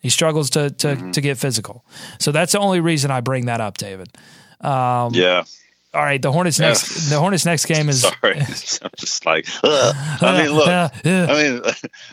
He 0.00 0.08
struggles 0.08 0.50
to 0.50 0.70
to, 0.70 0.88
mm-hmm. 0.88 1.10
to 1.10 1.20
get 1.20 1.36
physical. 1.36 1.84
So 2.18 2.32
that's 2.32 2.52
the 2.52 2.58
only 2.58 2.80
reason 2.80 3.10
I 3.10 3.20
bring 3.20 3.46
that 3.46 3.60
up, 3.60 3.76
David. 3.76 4.08
Um, 4.60 5.12
yeah. 5.14 5.44
All 5.94 6.02
right, 6.02 6.20
the 6.20 6.30
Hornets 6.30 6.60
next. 6.60 7.08
The 7.08 7.18
Hornets 7.18 7.46
next 7.46 7.64
game 7.64 7.88
is. 7.88 8.02
Sorry, 8.22 8.38
I'm 8.40 8.90
just 8.96 9.24
like. 9.24 9.46
Ugh. 9.64 9.96
I 10.20 10.42
mean, 10.42 10.52
look. 10.52 10.68
I 10.68 10.90
mean, 11.02 11.62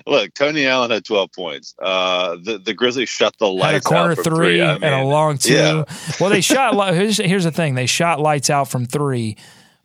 look. 0.07 0.33
Tony 0.33 0.65
Allen 0.65 0.91
had 0.91 1.03
12 1.03 1.31
points. 1.33 1.75
Uh, 1.81 2.37
the 2.41 2.57
the 2.57 2.73
Grizzlies 2.73 3.09
shut 3.09 3.37
the 3.37 3.47
lights. 3.47 3.65
Had 3.65 3.75
a 3.75 3.81
corner 3.81 4.15
three, 4.15 4.23
three 4.23 4.61
I 4.61 4.75
mean, 4.75 4.83
and 4.83 4.95
a 4.95 5.03
long 5.03 5.37
two. 5.37 5.53
Yeah. 5.53 5.83
well, 6.21 6.29
they 6.29 6.39
shot. 6.39 6.93
Here's, 6.93 7.17
here's 7.17 7.43
the 7.43 7.51
thing: 7.51 7.75
they 7.75 7.85
shot 7.85 8.21
lights 8.21 8.49
out 8.49 8.69
from 8.69 8.85
three, 8.85 9.35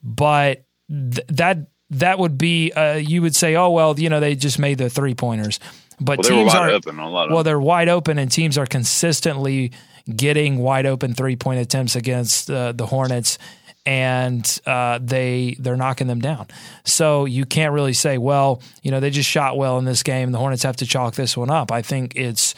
but 0.05 0.65
th- 0.89 1.27
that 1.29 1.59
that 1.91 2.21
would 2.21 2.39
be. 2.39 2.73
Uh, 2.73 2.95
you 2.95 3.23
would 3.23 3.35
say, 3.35 3.57
oh 3.57 3.71
well, 3.71 3.99
you 3.99 4.09
know, 4.09 4.21
they 4.21 4.37
just 4.37 4.61
made 4.61 4.79
the 4.79 4.89
three 4.89 5.17
pointers, 5.17 5.59
but 6.01 6.19
well, 6.19 6.29
teams 6.29 6.55
are 6.55 6.71
open. 6.71 6.97
well, 6.97 7.43
they're 7.43 7.59
wide 7.59 7.89
open, 7.89 8.19
and 8.19 8.31
teams 8.31 8.57
are 8.57 8.67
consistently 8.67 9.73
getting 10.15 10.59
wide 10.59 10.87
open 10.87 11.15
three 11.15 11.37
point 11.37 11.61
attempts 11.61 11.97
against 11.97 12.51
uh, 12.51 12.73
the 12.73 12.87
Hornets 12.87 13.37
and 13.87 14.61
uh, 14.67 14.99
they 15.03 15.57
they're 15.59 15.77
knocking 15.77 16.07
them 16.07 16.21
down. 16.21 16.47
So 16.85 17.25
you 17.25 17.45
can't 17.45 17.73
really 17.73 17.93
say, 17.93 18.19
well, 18.19 18.63
you 18.83 18.91
know, 18.91 19.01
they 19.01 19.11
just 19.11 19.29
shot 19.29 19.57
well 19.57 19.79
in 19.79 19.85
this 19.85 20.03
game. 20.03 20.33
The 20.33 20.39
Hornets 20.39 20.63
have 20.63 20.77
to 20.77 20.87
chalk 20.87 21.15
this 21.15 21.37
one 21.37 21.51
up. 21.51 21.73
I 21.73 21.83
think 21.83 22.15
it's 22.17 22.55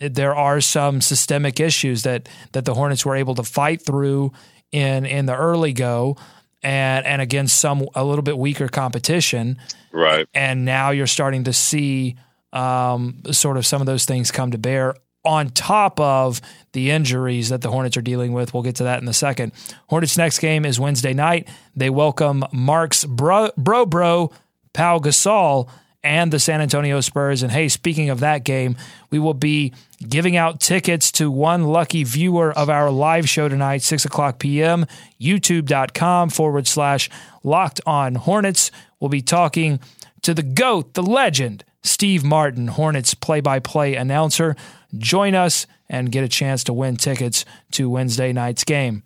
there 0.00 0.34
are 0.34 0.60
some 0.60 1.00
systemic 1.00 1.60
issues 1.60 2.02
that 2.02 2.28
that 2.52 2.64
the 2.64 2.74
Hornets 2.74 3.04
were 3.04 3.16
able 3.16 3.34
to 3.36 3.42
fight 3.42 3.82
through 3.82 4.32
in 4.70 5.04
in 5.04 5.26
the 5.26 5.36
early 5.36 5.72
go. 5.72 6.16
And, 6.64 7.04
and 7.04 7.20
against 7.20 7.58
some 7.58 7.88
a 7.96 8.04
little 8.04 8.22
bit 8.22 8.38
weaker 8.38 8.68
competition, 8.68 9.58
right? 9.90 10.28
And 10.32 10.64
now 10.64 10.90
you're 10.90 11.08
starting 11.08 11.42
to 11.42 11.52
see 11.52 12.14
um, 12.52 13.20
sort 13.32 13.56
of 13.56 13.66
some 13.66 13.80
of 13.80 13.86
those 13.86 14.04
things 14.04 14.30
come 14.30 14.52
to 14.52 14.58
bear 14.58 14.94
on 15.24 15.50
top 15.50 16.00
of 16.00 16.40
the 16.72 16.90
injuries 16.90 17.48
that 17.50 17.60
the 17.60 17.70
Hornets 17.70 17.96
are 17.96 18.02
dealing 18.02 18.32
with. 18.32 18.52
We'll 18.52 18.62
get 18.62 18.76
to 18.76 18.84
that 18.84 19.00
in 19.00 19.08
a 19.08 19.12
second. 19.12 19.52
Hornets' 19.88 20.16
next 20.16 20.38
game 20.38 20.64
is 20.64 20.80
Wednesday 20.80 21.14
night. 21.14 21.48
They 21.76 21.90
welcome 21.90 22.44
Mark's 22.52 23.04
bro, 23.04 23.50
bro, 23.56 23.86
bro 23.86 24.32
Pau 24.72 24.98
Gasol 24.98 25.68
and 26.04 26.32
the 26.32 26.40
San 26.40 26.60
Antonio 26.60 27.00
Spurs. 27.00 27.42
And 27.42 27.52
hey, 27.52 27.68
speaking 27.68 28.10
of 28.10 28.20
that 28.20 28.44
game, 28.44 28.76
we 29.10 29.18
will 29.18 29.34
be 29.34 29.72
giving 30.08 30.36
out 30.36 30.60
tickets 30.60 31.12
to 31.12 31.30
one 31.30 31.64
lucky 31.64 32.02
viewer 32.04 32.52
of 32.52 32.68
our 32.68 32.90
live 32.90 33.28
show 33.28 33.48
tonight, 33.48 33.82
6 33.82 34.04
o'clock 34.04 34.38
p.m., 34.38 34.86
youtube.com 35.20 36.30
forward 36.30 36.66
slash 36.66 37.08
locked 37.44 37.80
on 37.86 38.16
Hornets. 38.16 38.70
We'll 38.98 39.10
be 39.10 39.22
talking 39.22 39.78
to 40.22 40.34
the 40.34 40.42
GOAT, 40.42 40.94
the 40.94 41.02
legend, 41.02 41.64
Steve 41.82 42.24
Martin, 42.24 42.68
Hornets 42.68 43.14
play 43.14 43.40
by 43.40 43.58
play 43.58 43.94
announcer. 43.94 44.56
Join 44.96 45.34
us 45.34 45.66
and 45.88 46.12
get 46.12 46.24
a 46.24 46.28
chance 46.28 46.64
to 46.64 46.72
win 46.72 46.96
tickets 46.96 47.44
to 47.72 47.90
Wednesday 47.90 48.32
night's 48.32 48.64
game. 48.64 49.02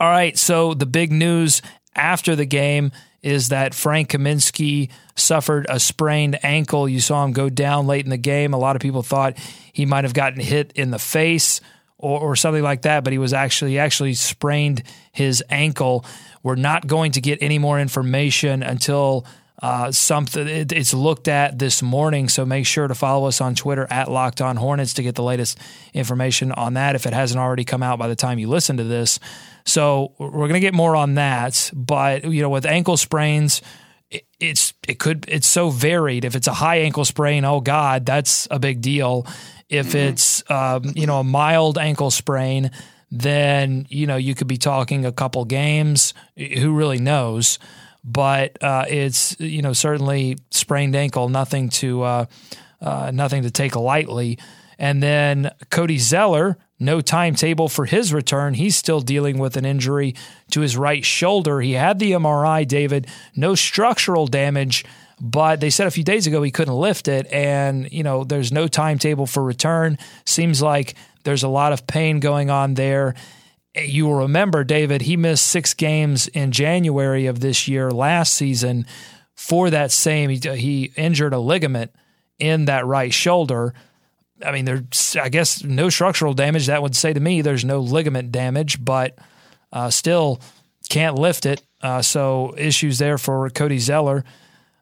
All 0.00 0.08
right, 0.08 0.38
so 0.38 0.74
the 0.74 0.86
big 0.86 1.10
news 1.12 1.60
after 1.94 2.36
the 2.36 2.46
game 2.46 2.92
is 3.22 3.48
that 3.48 3.74
Frank 3.74 4.10
Kaminsky 4.10 4.90
suffered 5.16 5.66
a 5.68 5.80
sprained 5.80 6.38
ankle. 6.44 6.88
You 6.88 7.00
saw 7.00 7.24
him 7.24 7.32
go 7.32 7.48
down 7.48 7.86
late 7.86 8.04
in 8.04 8.10
the 8.10 8.16
game. 8.16 8.54
A 8.54 8.58
lot 8.58 8.76
of 8.76 8.82
people 8.82 9.02
thought 9.02 9.36
he 9.72 9.86
might 9.86 10.04
have 10.04 10.14
gotten 10.14 10.40
hit 10.40 10.72
in 10.76 10.90
the 10.90 10.98
face 10.98 11.60
or, 11.98 12.20
or 12.20 12.36
something 12.36 12.62
like 12.62 12.82
that, 12.82 13.02
but 13.02 13.12
he 13.12 13.18
was 13.18 13.32
actually 13.32 13.72
he 13.72 13.78
actually 13.78 14.14
sprained 14.14 14.84
his 15.12 15.42
ankle. 15.50 16.04
We're 16.42 16.54
not 16.54 16.86
going 16.86 17.12
to 17.12 17.20
get 17.20 17.42
any 17.42 17.58
more 17.58 17.80
information 17.80 18.62
until 18.62 19.26
uh, 19.60 19.90
something 19.90 20.46
it, 20.46 20.72
it's 20.72 20.94
looked 20.94 21.26
at 21.26 21.58
this 21.58 21.82
morning. 21.82 22.28
So 22.28 22.46
make 22.46 22.66
sure 22.66 22.86
to 22.86 22.94
follow 22.94 23.26
us 23.26 23.40
on 23.40 23.54
Twitter 23.54 23.86
at 23.90 24.10
Locked 24.10 24.40
On 24.40 24.56
Hornets 24.56 24.94
to 24.94 25.02
get 25.02 25.16
the 25.16 25.22
latest 25.22 25.58
information 25.92 26.52
on 26.52 26.74
that 26.74 26.94
if 26.94 27.06
it 27.06 27.12
hasn't 27.12 27.40
already 27.40 27.64
come 27.64 27.82
out 27.82 27.98
by 27.98 28.08
the 28.08 28.16
time 28.16 28.38
you 28.38 28.48
listen 28.48 28.76
to 28.76 28.84
this. 28.84 29.18
So 29.64 30.14
we're 30.18 30.30
going 30.30 30.54
to 30.54 30.60
get 30.60 30.74
more 30.74 30.94
on 30.94 31.14
that. 31.14 31.70
But 31.74 32.24
you 32.24 32.40
know, 32.40 32.50
with 32.50 32.66
ankle 32.66 32.96
sprains, 32.96 33.60
it, 34.10 34.24
it's 34.38 34.74
it 34.86 34.98
could 34.98 35.24
it's 35.28 35.48
so 35.48 35.70
varied. 35.70 36.24
If 36.24 36.36
it's 36.36 36.46
a 36.46 36.54
high 36.54 36.78
ankle 36.78 37.04
sprain, 37.04 37.44
oh 37.44 37.60
God, 37.60 38.06
that's 38.06 38.46
a 38.50 38.58
big 38.58 38.80
deal. 38.80 39.26
If 39.68 39.88
mm-hmm. 39.88 39.98
it's 39.98 40.48
um, 40.50 40.92
you 40.94 41.06
know 41.06 41.18
a 41.18 41.24
mild 41.24 41.78
ankle 41.78 42.12
sprain, 42.12 42.70
then 43.10 43.86
you 43.88 44.06
know 44.06 44.16
you 44.16 44.36
could 44.36 44.46
be 44.46 44.56
talking 44.56 45.04
a 45.04 45.12
couple 45.12 45.44
games. 45.44 46.14
Who 46.36 46.74
really 46.74 46.98
knows? 46.98 47.58
But 48.10 48.62
uh, 48.62 48.86
it's 48.88 49.38
you 49.38 49.60
know 49.60 49.72
certainly 49.72 50.38
sprained 50.50 50.96
ankle, 50.96 51.28
nothing 51.28 51.68
to 51.70 52.02
uh, 52.02 52.24
uh, 52.80 53.10
nothing 53.12 53.42
to 53.42 53.50
take 53.50 53.76
lightly. 53.76 54.38
And 54.78 55.02
then 55.02 55.50
Cody 55.70 55.98
Zeller, 55.98 56.56
no 56.78 57.00
timetable 57.00 57.68
for 57.68 57.84
his 57.84 58.12
return. 58.12 58.54
He's 58.54 58.76
still 58.76 59.00
dealing 59.00 59.38
with 59.38 59.56
an 59.56 59.64
injury 59.64 60.14
to 60.52 60.60
his 60.60 60.76
right 60.76 61.04
shoulder. 61.04 61.60
He 61.60 61.72
had 61.72 61.98
the 61.98 62.12
MRI, 62.12 62.66
David, 62.66 63.08
no 63.34 63.56
structural 63.56 64.28
damage, 64.28 64.84
but 65.20 65.60
they 65.60 65.70
said 65.70 65.88
a 65.88 65.90
few 65.90 66.04
days 66.04 66.28
ago 66.28 66.42
he 66.42 66.52
couldn't 66.52 66.74
lift 66.74 67.08
it. 67.08 67.26
And, 67.32 67.90
you 67.92 68.04
know, 68.04 68.22
there's 68.22 68.52
no 68.52 68.68
timetable 68.68 69.26
for 69.26 69.42
return. 69.42 69.98
Seems 70.24 70.62
like 70.62 70.94
there's 71.24 71.42
a 71.42 71.48
lot 71.48 71.72
of 71.72 71.86
pain 71.88 72.20
going 72.20 72.48
on 72.50 72.74
there. 72.74 73.16
You 73.74 74.06
will 74.06 74.14
remember, 74.14 74.64
David, 74.64 75.02
he 75.02 75.16
missed 75.16 75.46
six 75.46 75.74
games 75.74 76.26
in 76.28 76.52
January 76.52 77.26
of 77.26 77.40
this 77.40 77.68
year 77.68 77.90
last 77.90 78.34
season 78.34 78.86
for 79.34 79.70
that 79.70 79.92
same. 79.92 80.30
He, 80.30 80.92
injured 80.96 81.32
a 81.32 81.38
ligament 81.38 81.92
in 82.38 82.64
that 82.64 82.86
right 82.86 83.12
shoulder. 83.12 83.74
I 84.44 84.52
mean, 84.52 84.64
there's, 84.64 85.16
I 85.16 85.28
guess, 85.28 85.62
no 85.62 85.90
structural 85.90 86.34
damage. 86.34 86.66
That 86.66 86.82
would 86.82 86.96
say 86.96 87.12
to 87.12 87.20
me 87.20 87.42
there's 87.42 87.64
no 87.64 87.80
ligament 87.80 88.32
damage, 88.32 88.84
but 88.84 89.18
uh, 89.72 89.90
still 89.90 90.40
can't 90.88 91.16
lift 91.16 91.46
it. 91.46 91.62
Uh, 91.80 92.02
so 92.02 92.54
issues 92.56 92.98
there 92.98 93.18
for 93.18 93.48
Cody 93.50 93.78
Zeller. 93.78 94.24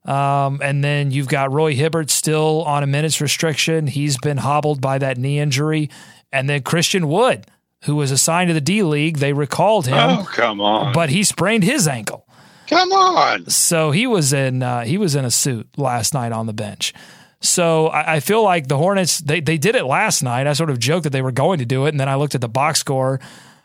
Um, 0.05 0.61
and 0.63 0.85
then 0.85 1.11
you've 1.11 1.29
got 1.29 1.53
Roy 1.53 1.75
Hibbert 1.75 2.11
still 2.11 2.63
on 2.63 2.83
a 2.83 2.87
minutes 2.87 3.21
restriction. 3.21 3.89
He's 3.89 4.17
been 4.19 4.37
hobbled 4.37 4.81
by 4.81 4.99
that 4.99 5.19
knee 5.19 5.41
injury. 5.41 5.91
And 6.33 6.49
then 6.49 6.63
Christian 6.63 7.09
Wood, 7.09 7.47
who 7.85 7.97
was 7.97 8.11
assigned 8.11 8.49
to 8.49 8.55
the 8.55 8.61
D 8.61 8.83
League, 8.83 9.19
they 9.19 9.33
recalled 9.33 9.87
him. 9.87 9.97
Oh, 9.97 10.29
come 10.33 10.61
on. 10.61 10.93
But 10.93 11.11
he 11.11 11.25
sprained 11.25 11.65
his 11.65 11.87
ankle. 11.87 12.27
Come 12.69 12.93
on. 12.93 13.49
So 13.49 13.91
he 13.91 14.07
was 14.07 14.33
in 14.33 14.63
uh, 14.63 14.85
he 14.85 14.99
was 14.99 15.15
in 15.15 15.25
a 15.25 15.31
suit 15.31 15.69
last 15.77 16.15
night 16.15 16.33
on 16.33 16.47
the 16.47 16.53
bench. 16.53 16.93
So 17.41 17.89
I, 17.89 18.15
I, 18.15 18.21
feel 18.21 18.43
like 18.43 18.67
the 18.67 18.79
Hornets 18.79 19.19
they 19.19 19.41
they 19.41 19.59
did 19.59 19.77
it 19.77 19.85
last 19.85 20.23
night. 20.23 20.47
I 20.47 20.53
sort 20.53 20.71
of 20.71 20.79
joked 20.79 21.05
that 21.05 21.11
they 21.11 21.23
were 21.23 21.33
going 21.33 21.59
to 21.59 21.67
do 21.67 21.87
it, 21.87 21.91
and 21.91 22.01
then 22.01 22.09
I 22.09 22.17
looked 22.17 22.35
at 22.35 22.41
the 22.41 22.49
box 22.49 22.81
score, 22.81 23.21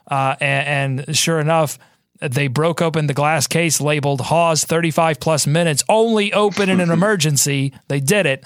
uh, 0.08 0.36
and, 0.39 1.00
and, 1.00 1.17
sure 1.17 1.39
enough, 1.39 1.80
they 2.19 2.47
broke 2.47 2.82
open 2.82 3.08
the 3.08 3.13
glass 3.13 3.47
case 3.47 3.82
labeled 3.82 4.21
Hawes 4.21 4.65
35 4.65 5.19
plus 5.19 5.47
minutes, 5.47 5.84
only 5.89 6.34
open 6.34 6.69
in 6.69 6.80
an 6.80 6.91
emergency. 6.91 7.74
They 7.88 8.02
did 8.02 8.26
it. 8.26 8.43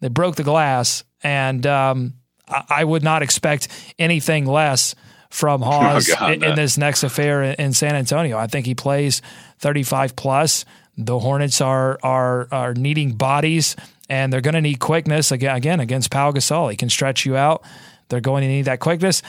They 0.00 0.08
broke 0.08 0.36
the 0.36 0.44
glass, 0.44 1.04
and 1.22 1.66
um, 1.66 2.14
I, 2.50 2.64
I, 2.68 2.84
would 2.84 3.02
not 3.02 3.22
expect 3.22 3.68
anything 3.98 4.46
less 4.46 4.94
from 5.30 5.62
Hawes 5.62 6.10
oh, 6.10 6.14
God, 6.14 6.32
in, 6.32 6.44
in, 6.44 6.54
this 6.56 6.76
next 6.76 7.02
affair 7.02 7.42
in, 7.42 7.54
in 7.54 7.72
San 7.72 7.94
Antonio. 7.94 8.36
I 8.36 8.46
think 8.46 8.66
he 8.66 8.74
plays 8.74 9.22
35 9.58 10.16
plus. 10.16 10.64
The 10.96 11.18
Hornets 11.18 11.60
are 11.60 11.98
are 12.02 12.48
are 12.50 12.74
needing 12.74 13.12
bodies 13.12 13.76
and 14.10 14.32
they're 14.32 14.40
going 14.40 14.54
to 14.54 14.60
need 14.60 14.80
quickness 14.80 15.30
again, 15.30 15.56
again 15.56 15.80
against 15.80 16.10
Pau 16.10 16.32
Gasol. 16.32 16.70
He 16.70 16.76
can 16.76 16.90
stretch 16.90 17.24
you 17.24 17.36
out. 17.36 17.62
They're 18.08 18.20
going 18.20 18.42
to 18.42 18.48
need 18.48 18.62
that 18.62 18.80
quickness. 18.80 19.22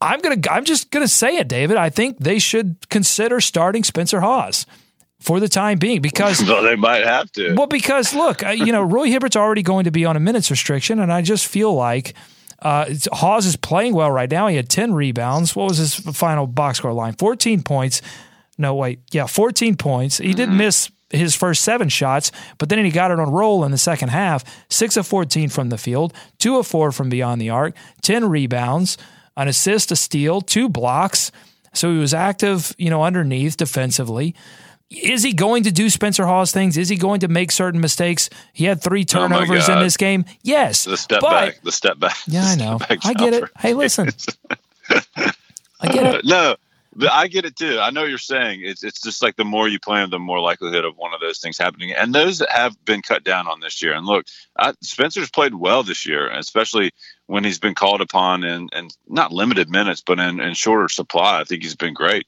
I'm 0.00 0.20
gonna 0.20 0.40
I'm 0.48 0.64
just 0.64 0.90
gonna 0.90 1.08
say 1.08 1.38
it, 1.38 1.48
David. 1.48 1.76
I 1.76 1.90
think 1.90 2.18
they 2.18 2.38
should 2.38 2.88
consider 2.88 3.40
starting 3.40 3.82
Spencer 3.82 4.20
Hawes 4.20 4.64
for 5.18 5.40
the 5.40 5.48
time 5.48 5.78
being 5.78 6.00
because 6.00 6.42
well, 6.46 6.62
they 6.62 6.76
might 6.76 7.04
have 7.04 7.30
to. 7.32 7.54
Well, 7.54 7.66
because 7.66 8.14
look, 8.14 8.44
uh, 8.44 8.50
you 8.50 8.72
know, 8.72 8.82
Roy 8.82 9.08
Hibbert's 9.08 9.36
already 9.36 9.62
going 9.62 9.84
to 9.84 9.90
be 9.90 10.04
on 10.04 10.16
a 10.16 10.20
minutes 10.20 10.50
restriction, 10.50 11.00
and 11.00 11.12
I 11.12 11.22
just 11.22 11.46
feel 11.46 11.74
like 11.74 12.14
uh, 12.60 12.92
Hawes 13.12 13.46
is 13.46 13.56
playing 13.56 13.94
well 13.94 14.10
right 14.10 14.30
now. 14.30 14.48
He 14.48 14.56
had 14.56 14.68
ten 14.68 14.92
rebounds. 14.92 15.54
What 15.54 15.68
was 15.68 15.78
his 15.78 15.94
final 15.94 16.46
box 16.46 16.78
score 16.78 16.92
line? 16.92 17.14
Fourteen 17.14 17.62
points. 17.62 18.02
No, 18.56 18.74
wait, 18.74 19.00
yeah, 19.12 19.26
fourteen 19.26 19.76
points. 19.76 20.18
He 20.18 20.28
mm-hmm. 20.28 20.36
did 20.36 20.50
miss 20.50 20.90
his 21.10 21.34
first 21.34 21.62
seven 21.62 21.88
shots, 21.88 22.32
but 22.58 22.68
then 22.68 22.84
he 22.84 22.90
got 22.90 23.10
it 23.10 23.20
on 23.20 23.30
roll 23.30 23.64
in 23.64 23.70
the 23.70 23.78
second 23.78 24.10
half. 24.10 24.44
Six 24.68 24.96
of 24.96 25.06
14 25.06 25.48
from 25.48 25.70
the 25.70 25.78
field, 25.78 26.12
two 26.38 26.58
of 26.58 26.66
four 26.66 26.92
from 26.92 27.08
beyond 27.08 27.40
the 27.40 27.50
arc, 27.50 27.74
10 28.02 28.28
rebounds, 28.28 28.98
an 29.36 29.48
assist, 29.48 29.90
a 29.90 29.96
steal, 29.96 30.40
two 30.40 30.68
blocks. 30.68 31.32
So 31.72 31.92
he 31.92 31.98
was 31.98 32.12
active, 32.12 32.74
you 32.78 32.90
know, 32.90 33.02
underneath 33.02 33.56
defensively. 33.56 34.34
Is 34.90 35.22
he 35.22 35.34
going 35.34 35.64
to 35.64 35.72
do 35.72 35.90
Spencer 35.90 36.26
Hawes 36.26 36.50
things? 36.50 36.78
Is 36.78 36.88
he 36.88 36.96
going 36.96 37.20
to 37.20 37.28
make 37.28 37.52
certain 37.52 37.80
mistakes? 37.80 38.30
He 38.54 38.64
had 38.64 38.82
three 38.82 39.02
oh 39.02 39.04
turnovers 39.04 39.68
oh 39.68 39.74
in 39.74 39.80
this 39.80 39.98
game. 39.98 40.24
Yes. 40.42 40.84
The 40.84 40.96
step 40.96 41.20
but, 41.20 41.30
back. 41.30 41.60
The 41.62 41.72
step 41.72 41.98
back. 41.98 42.16
Yeah, 42.26 42.44
I 42.44 42.54
know. 42.54 42.78
I 42.88 43.14
get 43.14 43.34
it. 43.34 43.44
Hey, 43.58 43.74
listen. 43.74 44.08
I 45.80 45.88
get 45.92 46.14
it. 46.14 46.24
No, 46.24 46.56
but 46.98 47.12
I 47.12 47.28
get 47.28 47.44
it 47.44 47.54
too. 47.54 47.78
I 47.78 47.90
know 47.90 48.04
you're 48.04 48.18
saying 48.18 48.62
it's 48.64 48.82
it's 48.82 49.00
just 49.00 49.22
like 49.22 49.36
the 49.36 49.44
more 49.44 49.68
you 49.68 49.78
play 49.78 50.00
them, 50.00 50.10
the 50.10 50.18
more 50.18 50.40
likelihood 50.40 50.84
of 50.84 50.96
one 50.96 51.14
of 51.14 51.20
those 51.20 51.38
things 51.38 51.56
happening. 51.56 51.92
And 51.92 52.12
those 52.14 52.42
have 52.50 52.82
been 52.84 53.02
cut 53.02 53.22
down 53.22 53.46
on 53.46 53.60
this 53.60 53.80
year. 53.80 53.94
And 53.94 54.04
look, 54.04 54.26
I, 54.58 54.72
Spencer's 54.80 55.30
played 55.30 55.54
well 55.54 55.84
this 55.84 56.06
year, 56.06 56.28
especially 56.30 56.90
when 57.26 57.44
he's 57.44 57.60
been 57.60 57.74
called 57.74 58.00
upon 58.00 58.42
in 58.42 58.68
and 58.72 58.96
not 59.06 59.32
limited 59.32 59.70
minutes, 59.70 60.02
but 60.04 60.18
in, 60.18 60.40
in 60.40 60.54
shorter 60.54 60.88
supply. 60.88 61.40
I 61.40 61.44
think 61.44 61.62
he's 61.62 61.76
been 61.76 61.94
great. 61.94 62.26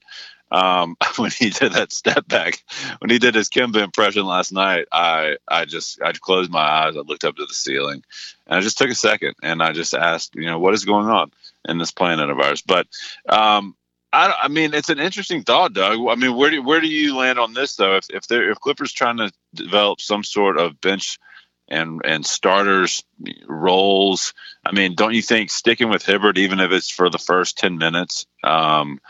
Um, 0.50 0.96
when 1.16 1.30
he 1.30 1.50
did 1.50 1.72
that 1.72 1.92
step 1.92 2.26
back, 2.26 2.62
when 2.98 3.10
he 3.10 3.18
did 3.18 3.34
his 3.34 3.48
Kemba 3.48 3.82
impression 3.82 4.24
last 4.24 4.52
night, 4.52 4.86
I 4.92 5.36
I 5.46 5.64
just 5.64 6.02
I 6.02 6.12
closed 6.12 6.50
my 6.50 6.60
eyes, 6.60 6.96
I 6.96 7.00
looked 7.00 7.24
up 7.24 7.36
to 7.36 7.46
the 7.46 7.54
ceiling, 7.54 8.02
and 8.46 8.56
I 8.56 8.60
just 8.60 8.78
took 8.78 8.90
a 8.90 8.94
second 8.94 9.34
and 9.42 9.62
I 9.62 9.72
just 9.72 9.94
asked, 9.94 10.34
you 10.34 10.46
know, 10.46 10.58
what 10.58 10.74
is 10.74 10.84
going 10.84 11.06
on 11.06 11.30
in 11.68 11.78
this 11.78 11.92
planet 11.92 12.30
of 12.30 12.40
ours? 12.40 12.62
But 12.62 12.86
um, 13.28 13.76
I, 14.12 14.34
I, 14.42 14.48
mean, 14.48 14.74
it's 14.74 14.88
an 14.88 14.98
interesting 14.98 15.42
thought, 15.42 15.72
Doug. 15.72 15.98
I 16.08 16.14
mean, 16.16 16.34
where 16.34 16.50
do 16.50 16.62
where 16.62 16.80
do 16.80 16.88
you 16.88 17.16
land 17.16 17.38
on 17.38 17.54
this 17.54 17.76
though? 17.76 17.96
If 17.96 18.06
if 18.10 18.26
they're 18.26 18.50
if 18.50 18.60
Clifford's 18.60 18.92
trying 18.92 19.18
to 19.18 19.32
develop 19.54 20.00
some 20.00 20.24
sort 20.24 20.58
of 20.58 20.80
bench 20.80 21.18
and 21.68 22.00
and 22.04 22.26
starters 22.26 23.04
roles, 23.46 24.34
I 24.64 24.72
mean, 24.72 24.96
don't 24.96 25.14
you 25.14 25.22
think 25.22 25.50
sticking 25.50 25.90
with 25.90 26.04
Hibbert, 26.04 26.38
even 26.38 26.58
if 26.58 26.72
it's 26.72 26.90
for 26.90 27.08
the 27.08 27.18
first 27.18 27.56
ten 27.56 27.78
minutes, 27.78 28.26
um, 28.42 29.00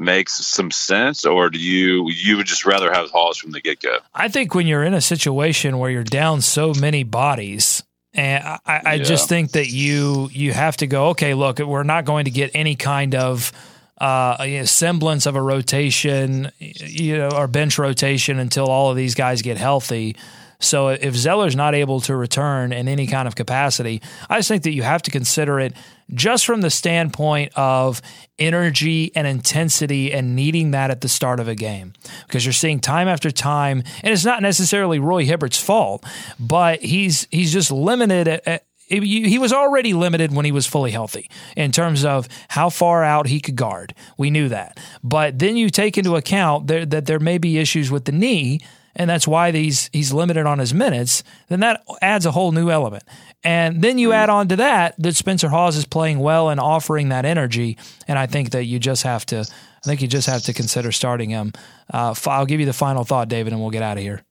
makes 0.00 0.34
some 0.46 0.70
sense, 0.70 1.24
or 1.24 1.50
do 1.50 1.58
you 1.58 2.08
you 2.10 2.36
would 2.36 2.46
just 2.46 2.66
rather 2.66 2.90
have 2.92 3.10
Hawes 3.10 3.38
from 3.38 3.52
the 3.52 3.60
get 3.60 3.80
go? 3.80 3.98
I 4.14 4.28
think 4.28 4.54
when 4.54 4.66
you're 4.66 4.84
in 4.84 4.94
a 4.94 5.00
situation 5.00 5.78
where 5.78 5.90
you're 5.90 6.04
down 6.04 6.40
so 6.40 6.72
many 6.74 7.04
bodies. 7.04 7.82
And 8.12 8.42
I, 8.42 8.60
I 8.66 8.94
yeah. 8.94 9.04
just 9.04 9.28
think 9.28 9.52
that 9.52 9.68
you 9.68 10.28
you 10.32 10.52
have 10.52 10.76
to 10.78 10.88
go. 10.88 11.10
Okay, 11.10 11.34
look, 11.34 11.60
we're 11.60 11.84
not 11.84 12.04
going 12.04 12.24
to 12.24 12.32
get 12.32 12.50
any 12.54 12.74
kind 12.74 13.14
of 13.14 13.52
uh, 13.98 14.36
a 14.40 14.66
semblance 14.66 15.26
of 15.26 15.36
a 15.36 15.42
rotation, 15.42 16.50
you 16.58 17.18
know, 17.18 17.28
or 17.28 17.46
bench 17.46 17.78
rotation 17.78 18.40
until 18.40 18.66
all 18.66 18.90
of 18.90 18.96
these 18.96 19.14
guys 19.14 19.42
get 19.42 19.58
healthy. 19.58 20.16
So 20.58 20.88
if 20.88 21.14
Zeller's 21.14 21.56
not 21.56 21.74
able 21.74 22.00
to 22.02 22.16
return 22.16 22.72
in 22.72 22.88
any 22.88 23.06
kind 23.06 23.26
of 23.28 23.34
capacity, 23.34 24.02
I 24.28 24.38
just 24.38 24.48
think 24.48 24.62
that 24.64 24.72
you 24.72 24.82
have 24.82 25.02
to 25.02 25.10
consider 25.10 25.58
it 25.60 25.74
just 26.14 26.46
from 26.46 26.60
the 26.60 26.70
standpoint 26.70 27.52
of 27.56 28.02
energy 28.38 29.12
and 29.14 29.26
intensity 29.26 30.12
and 30.12 30.34
needing 30.34 30.70
that 30.72 30.90
at 30.90 31.00
the 31.00 31.08
start 31.08 31.40
of 31.40 31.48
a 31.48 31.54
game. 31.54 31.92
Because 32.26 32.44
you're 32.44 32.52
seeing 32.52 32.80
time 32.80 33.08
after 33.08 33.30
time, 33.30 33.82
and 34.02 34.12
it's 34.12 34.24
not 34.24 34.42
necessarily 34.42 34.98
Roy 34.98 35.24
Hibbert's 35.24 35.62
fault, 35.62 36.04
but 36.38 36.80
he's 36.80 37.26
he's 37.30 37.52
just 37.52 37.70
limited 37.70 38.28
uh, 38.28 38.32
uh, 38.32 38.34
at, 38.36 38.46
at 38.46 38.64
he 38.90 39.38
was 39.38 39.52
already 39.52 39.94
limited 39.94 40.34
when 40.34 40.44
he 40.44 40.50
was 40.50 40.66
fully 40.66 40.90
healthy 40.90 41.30
in 41.56 41.70
terms 41.70 42.04
of 42.04 42.26
how 42.48 42.68
far 42.68 43.04
out 43.04 43.28
he 43.28 43.40
could 43.40 43.54
guard. 43.54 43.94
We 44.18 44.30
knew 44.30 44.48
that. 44.48 44.80
But 45.04 45.38
then 45.38 45.56
you 45.56 45.70
take 45.70 45.96
into 45.96 46.16
account 46.16 46.66
that 46.66 47.06
there 47.06 47.20
may 47.20 47.38
be 47.38 47.58
issues 47.58 47.90
with 47.90 48.04
the 48.04 48.12
knee, 48.12 48.60
and 49.00 49.08
that's 49.08 49.26
why 49.26 49.50
he's, 49.50 49.88
he's 49.94 50.12
limited 50.12 50.44
on 50.44 50.58
his 50.58 50.74
minutes, 50.74 51.24
then 51.48 51.60
that 51.60 51.82
adds 52.02 52.26
a 52.26 52.30
whole 52.32 52.52
new 52.52 52.68
element. 52.68 53.02
And 53.42 53.80
then 53.80 53.96
you 53.96 54.12
add 54.12 54.28
on 54.28 54.48
to 54.48 54.56
that 54.56 54.94
that 54.98 55.16
Spencer 55.16 55.48
Hawes 55.48 55.78
is 55.78 55.86
playing 55.86 56.18
well 56.18 56.50
and 56.50 56.60
offering 56.60 57.08
that 57.08 57.24
energy. 57.24 57.78
And 58.06 58.18
I 58.18 58.26
think 58.26 58.50
that 58.50 58.64
you 58.64 58.78
just 58.78 59.04
have 59.04 59.24
to, 59.26 59.38
I 59.38 59.86
think 59.86 60.02
you 60.02 60.06
just 60.06 60.26
have 60.26 60.42
to 60.42 60.52
consider 60.52 60.92
starting 60.92 61.30
him. 61.30 61.52
Uh, 61.90 62.14
I'll 62.26 62.44
give 62.44 62.60
you 62.60 62.66
the 62.66 62.74
final 62.74 63.04
thought, 63.04 63.30
David, 63.30 63.54
and 63.54 63.62
we'll 63.62 63.70
get 63.70 63.82
out 63.82 63.96
of 63.96 64.02
here. 64.02 64.22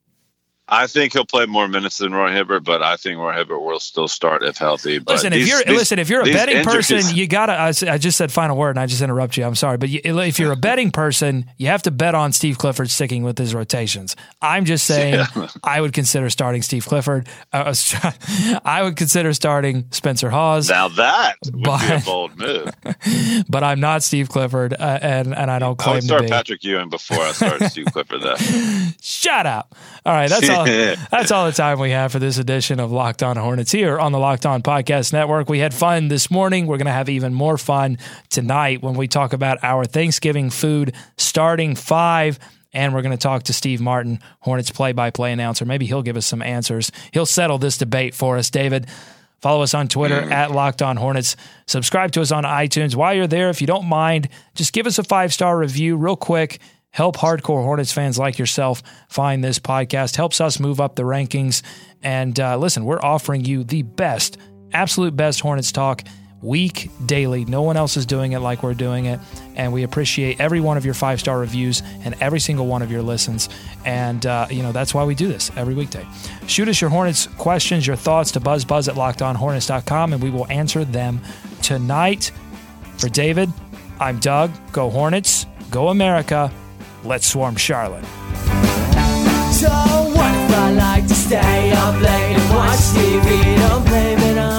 I 0.72 0.86
think 0.88 1.14
he'll 1.14 1.26
play 1.26 1.48
more 1.48 1.68
minutes 1.68 1.98
than 1.98 2.14
Roy 2.14 2.32
Hibbert, 2.32 2.64
but 2.64 2.84
I 2.84 2.96
think 2.96 3.18
Roy 3.18 3.34
Hibbert 3.34 3.62
will 3.62 3.80
still 3.80 4.08
start 4.08 4.44
if 4.44 4.58
healthy. 4.58 5.00
But 5.00 5.14
listen, 5.14 5.34
these, 5.34 5.44
if 5.44 5.50
you're 5.50 5.64
these, 5.64 5.78
listen, 5.78 6.00
if 6.00 6.10
you're 6.10 6.22
a 6.22 6.32
betting 6.32 6.64
person, 6.64 7.02
you 7.16 7.28
gotta. 7.28 7.54
I, 7.54 7.70
I, 7.92 7.98
just 7.98 8.18
said 8.18 8.32
final 8.32 8.56
word, 8.56 8.72
and 8.72 8.80
I 8.80 8.86
just 8.86 9.02
interrupt 9.02 9.36
you. 9.36 9.46
I'm 9.46 9.56
sorry, 9.56 9.78
but 9.78 9.90
you, 9.90 10.00
if 10.04 10.38
you're 10.38 10.52
a 10.52 10.56
betting 10.70 10.92
person, 10.92 11.50
you 11.58 11.68
have 11.68 11.82
to 11.84 11.92
bet 11.92 12.14
on 12.14 12.32
Steve 12.34 12.60
Clifford 12.60 12.92
sticking 12.92 13.24
with 13.24 13.38
his 13.38 13.56
rotations. 13.56 14.16
I'm 14.42 14.66
just 14.66 14.86
saying, 14.86 15.16
yeah. 15.16 15.48
I 15.64 15.82
would 15.82 15.94
consider 15.94 16.30
starting 16.30 16.62
Steve 16.62 16.86
Clifford. 16.86 17.28
Uh, 17.52 17.74
I 18.64 18.84
would 18.84 18.96
consider 18.96 19.34
starting 19.34 19.86
Spencer 19.90 20.30
Hawes. 20.30 20.70
Now 20.70 20.90
that 20.90 21.38
would 21.46 21.64
but, 21.64 21.88
be 21.88 21.94
a 21.96 22.00
bold 22.00 22.38
move. 22.38 22.70
but 23.50 23.64
I'm 23.64 23.80
not 23.80 24.04
Steve 24.04 24.30
Clifford, 24.30 24.74
uh, 24.74 25.00
and 25.02 25.34
and 25.34 25.50
I 25.50 25.58
don't 25.58 25.80
claim 25.80 25.94
I 25.94 25.96
would 25.96 26.04
start 26.04 26.22
to 26.22 26.28
be. 26.28 26.32
Patrick 26.32 26.64
Ewing 26.64 26.90
before 26.90 27.22
I 27.22 27.32
start 27.32 27.64
Steve 27.64 27.88
Clifford. 27.92 28.22
Though. 28.22 28.36
Shut 29.02 29.48
up. 29.48 29.76
All 30.06 30.14
right, 30.14 30.30
that's 30.30 30.48
all 30.50 30.59
all, 30.60 30.66
that's 31.12 31.32
all 31.32 31.46
the 31.46 31.52
time 31.52 31.80
we 31.80 31.92
have 31.92 32.12
for 32.12 32.20
this 32.20 32.38
edition 32.38 32.80
of 32.80 32.92
Locked 32.92 33.24
On 33.24 33.38
Hornets 33.38 33.72
here 33.72 34.00
on 34.00 34.12
the 34.12 34.20
Locked 34.20 34.46
On 34.46 34.62
Podcast 34.62 35.14
Network. 35.14 35.50
We 35.50 35.60
had 35.60 35.74
fun 35.74 36.08
this 36.08 36.30
morning. 36.30 36.68
We're 36.68 36.78
going 36.78 36.88
to 36.88 36.92
have 36.92 37.10
even 37.10 37.34
more 37.34 37.58
fun 37.58 37.98
tonight 38.30 38.82
when 38.82 38.96
we 38.96 39.08
talk 39.08 39.34
about 39.34 39.64
our 39.64 39.86
Thanksgiving 39.86 40.50
food 40.50 40.94
starting 41.18 41.76
five. 41.76 42.40
And 42.72 42.94
we're 42.94 43.02
going 43.02 43.18
to 43.18 43.22
talk 43.22 43.44
to 43.44 43.54
Steve 43.54 43.82
Martin, 43.82 44.20
Hornets 44.42 44.70
play 44.70 44.92
by 44.92 45.10
play 45.10 45.32
announcer. 45.32 45.66
Maybe 45.66 45.88
he'll 45.88 46.04
give 46.04 46.18
us 46.18 46.28
some 46.28 46.44
answers. 46.44 46.92
He'll 47.12 47.26
settle 47.26 47.58
this 47.58 47.80
debate 47.80 48.14
for 48.14 48.38
us, 48.38 48.52
David. 48.52 48.86
Follow 49.42 49.64
us 49.64 49.74
on 49.74 49.88
Twitter 49.88 50.22
mm. 50.22 50.32
at 50.32 50.52
Locked 50.52 50.82
On 50.82 50.98
Hornets. 50.98 51.36
Subscribe 51.66 52.12
to 52.12 52.22
us 52.22 52.32
on 52.32 52.44
iTunes. 52.44 52.96
While 52.96 53.14
you're 53.14 53.28
there, 53.28 53.50
if 53.50 53.62
you 53.62 53.68
don't 53.68 53.86
mind, 53.86 54.30
just 54.54 54.74
give 54.74 54.86
us 54.86 55.00
a 55.00 55.04
five 55.04 55.34
star 55.34 55.58
review 55.58 55.96
real 55.96 56.16
quick. 56.16 56.60
Help 56.92 57.18
hardcore 57.18 57.64
Hornets 57.64 57.92
fans 57.92 58.18
like 58.18 58.40
yourself 58.40 58.82
find 59.10 59.44
this 59.44 59.60
podcast. 59.60 60.16
Helps 60.16 60.42
us 60.42 60.60
move 60.60 60.82
up 60.82 60.96
the 60.96 61.04
rankings. 61.04 61.62
And 62.02 62.40
uh, 62.40 62.58
listen, 62.58 62.86
we're 62.86 63.02
offering 63.02 63.46
you 63.46 63.64
the 63.64 63.84
best, 63.84 64.38
absolute 64.74 65.16
best 65.16 65.40
Hornets 65.40 65.72
talk 65.72 66.04
week 66.42 66.90
daily. 67.06 67.46
No 67.46 67.62
one 67.62 67.76
else 67.78 67.98
is 67.98 68.06
doing 68.06 68.32
it 68.32 68.40
like 68.40 68.64
we're 68.64 68.74
doing 68.74 69.06
it. 69.06 69.20
And 69.56 69.74
we 69.74 69.84
appreciate 69.84 70.40
every 70.40 70.62
one 70.62 70.78
of 70.78 70.86
your 70.86 70.94
five 70.94 71.20
star 71.20 71.40
reviews 71.40 71.84
and 72.04 72.16
every 72.22 72.40
single 72.40 72.66
one 72.66 72.82
of 72.82 72.92
your 72.92 73.02
listens. 73.02 73.50
And, 73.86 74.26
uh, 74.26 74.48
you 74.50 74.64
know, 74.64 74.72
that's 74.72 74.94
why 74.94 75.04
we 75.04 75.16
do 75.16 75.28
this 75.28 75.52
every 75.56 75.74
weekday. 75.74 76.06
Shoot 76.48 76.70
us 76.70 76.82
your 76.82 76.90
Hornets 76.90 77.28
questions, 77.38 77.86
your 77.86 77.98
thoughts 77.98 78.32
to 78.32 78.40
buzzbuzz 78.40 78.88
at 78.88 78.96
lockedonhornets.com, 78.96 80.14
and 80.14 80.24
we 80.24 80.30
will 80.30 80.48
answer 80.48 80.86
them 80.86 81.22
tonight. 81.62 82.32
For 82.98 83.10
David, 83.10 83.50
I'm 84.00 84.20
Doug. 84.20 84.52
Go 84.72 84.90
Hornets. 84.90 85.46
Go 85.70 85.90
America. 85.90 86.52
Let's 87.04 87.28
swarm 87.28 87.56
Charlotte. 87.56 88.04
So 89.54 89.70
what 89.70 90.34
if 90.36 90.52
I 90.52 90.72
like 90.76 91.08
to 91.08 91.16
stay 91.16 91.72
up 91.72 91.96
late 92.02 92.36
and 92.36 92.56
watch 92.56 92.80
TV? 92.94 93.58
Don't 93.58 93.86
blame 93.86 94.20
it 94.20 94.38
on 94.38 94.59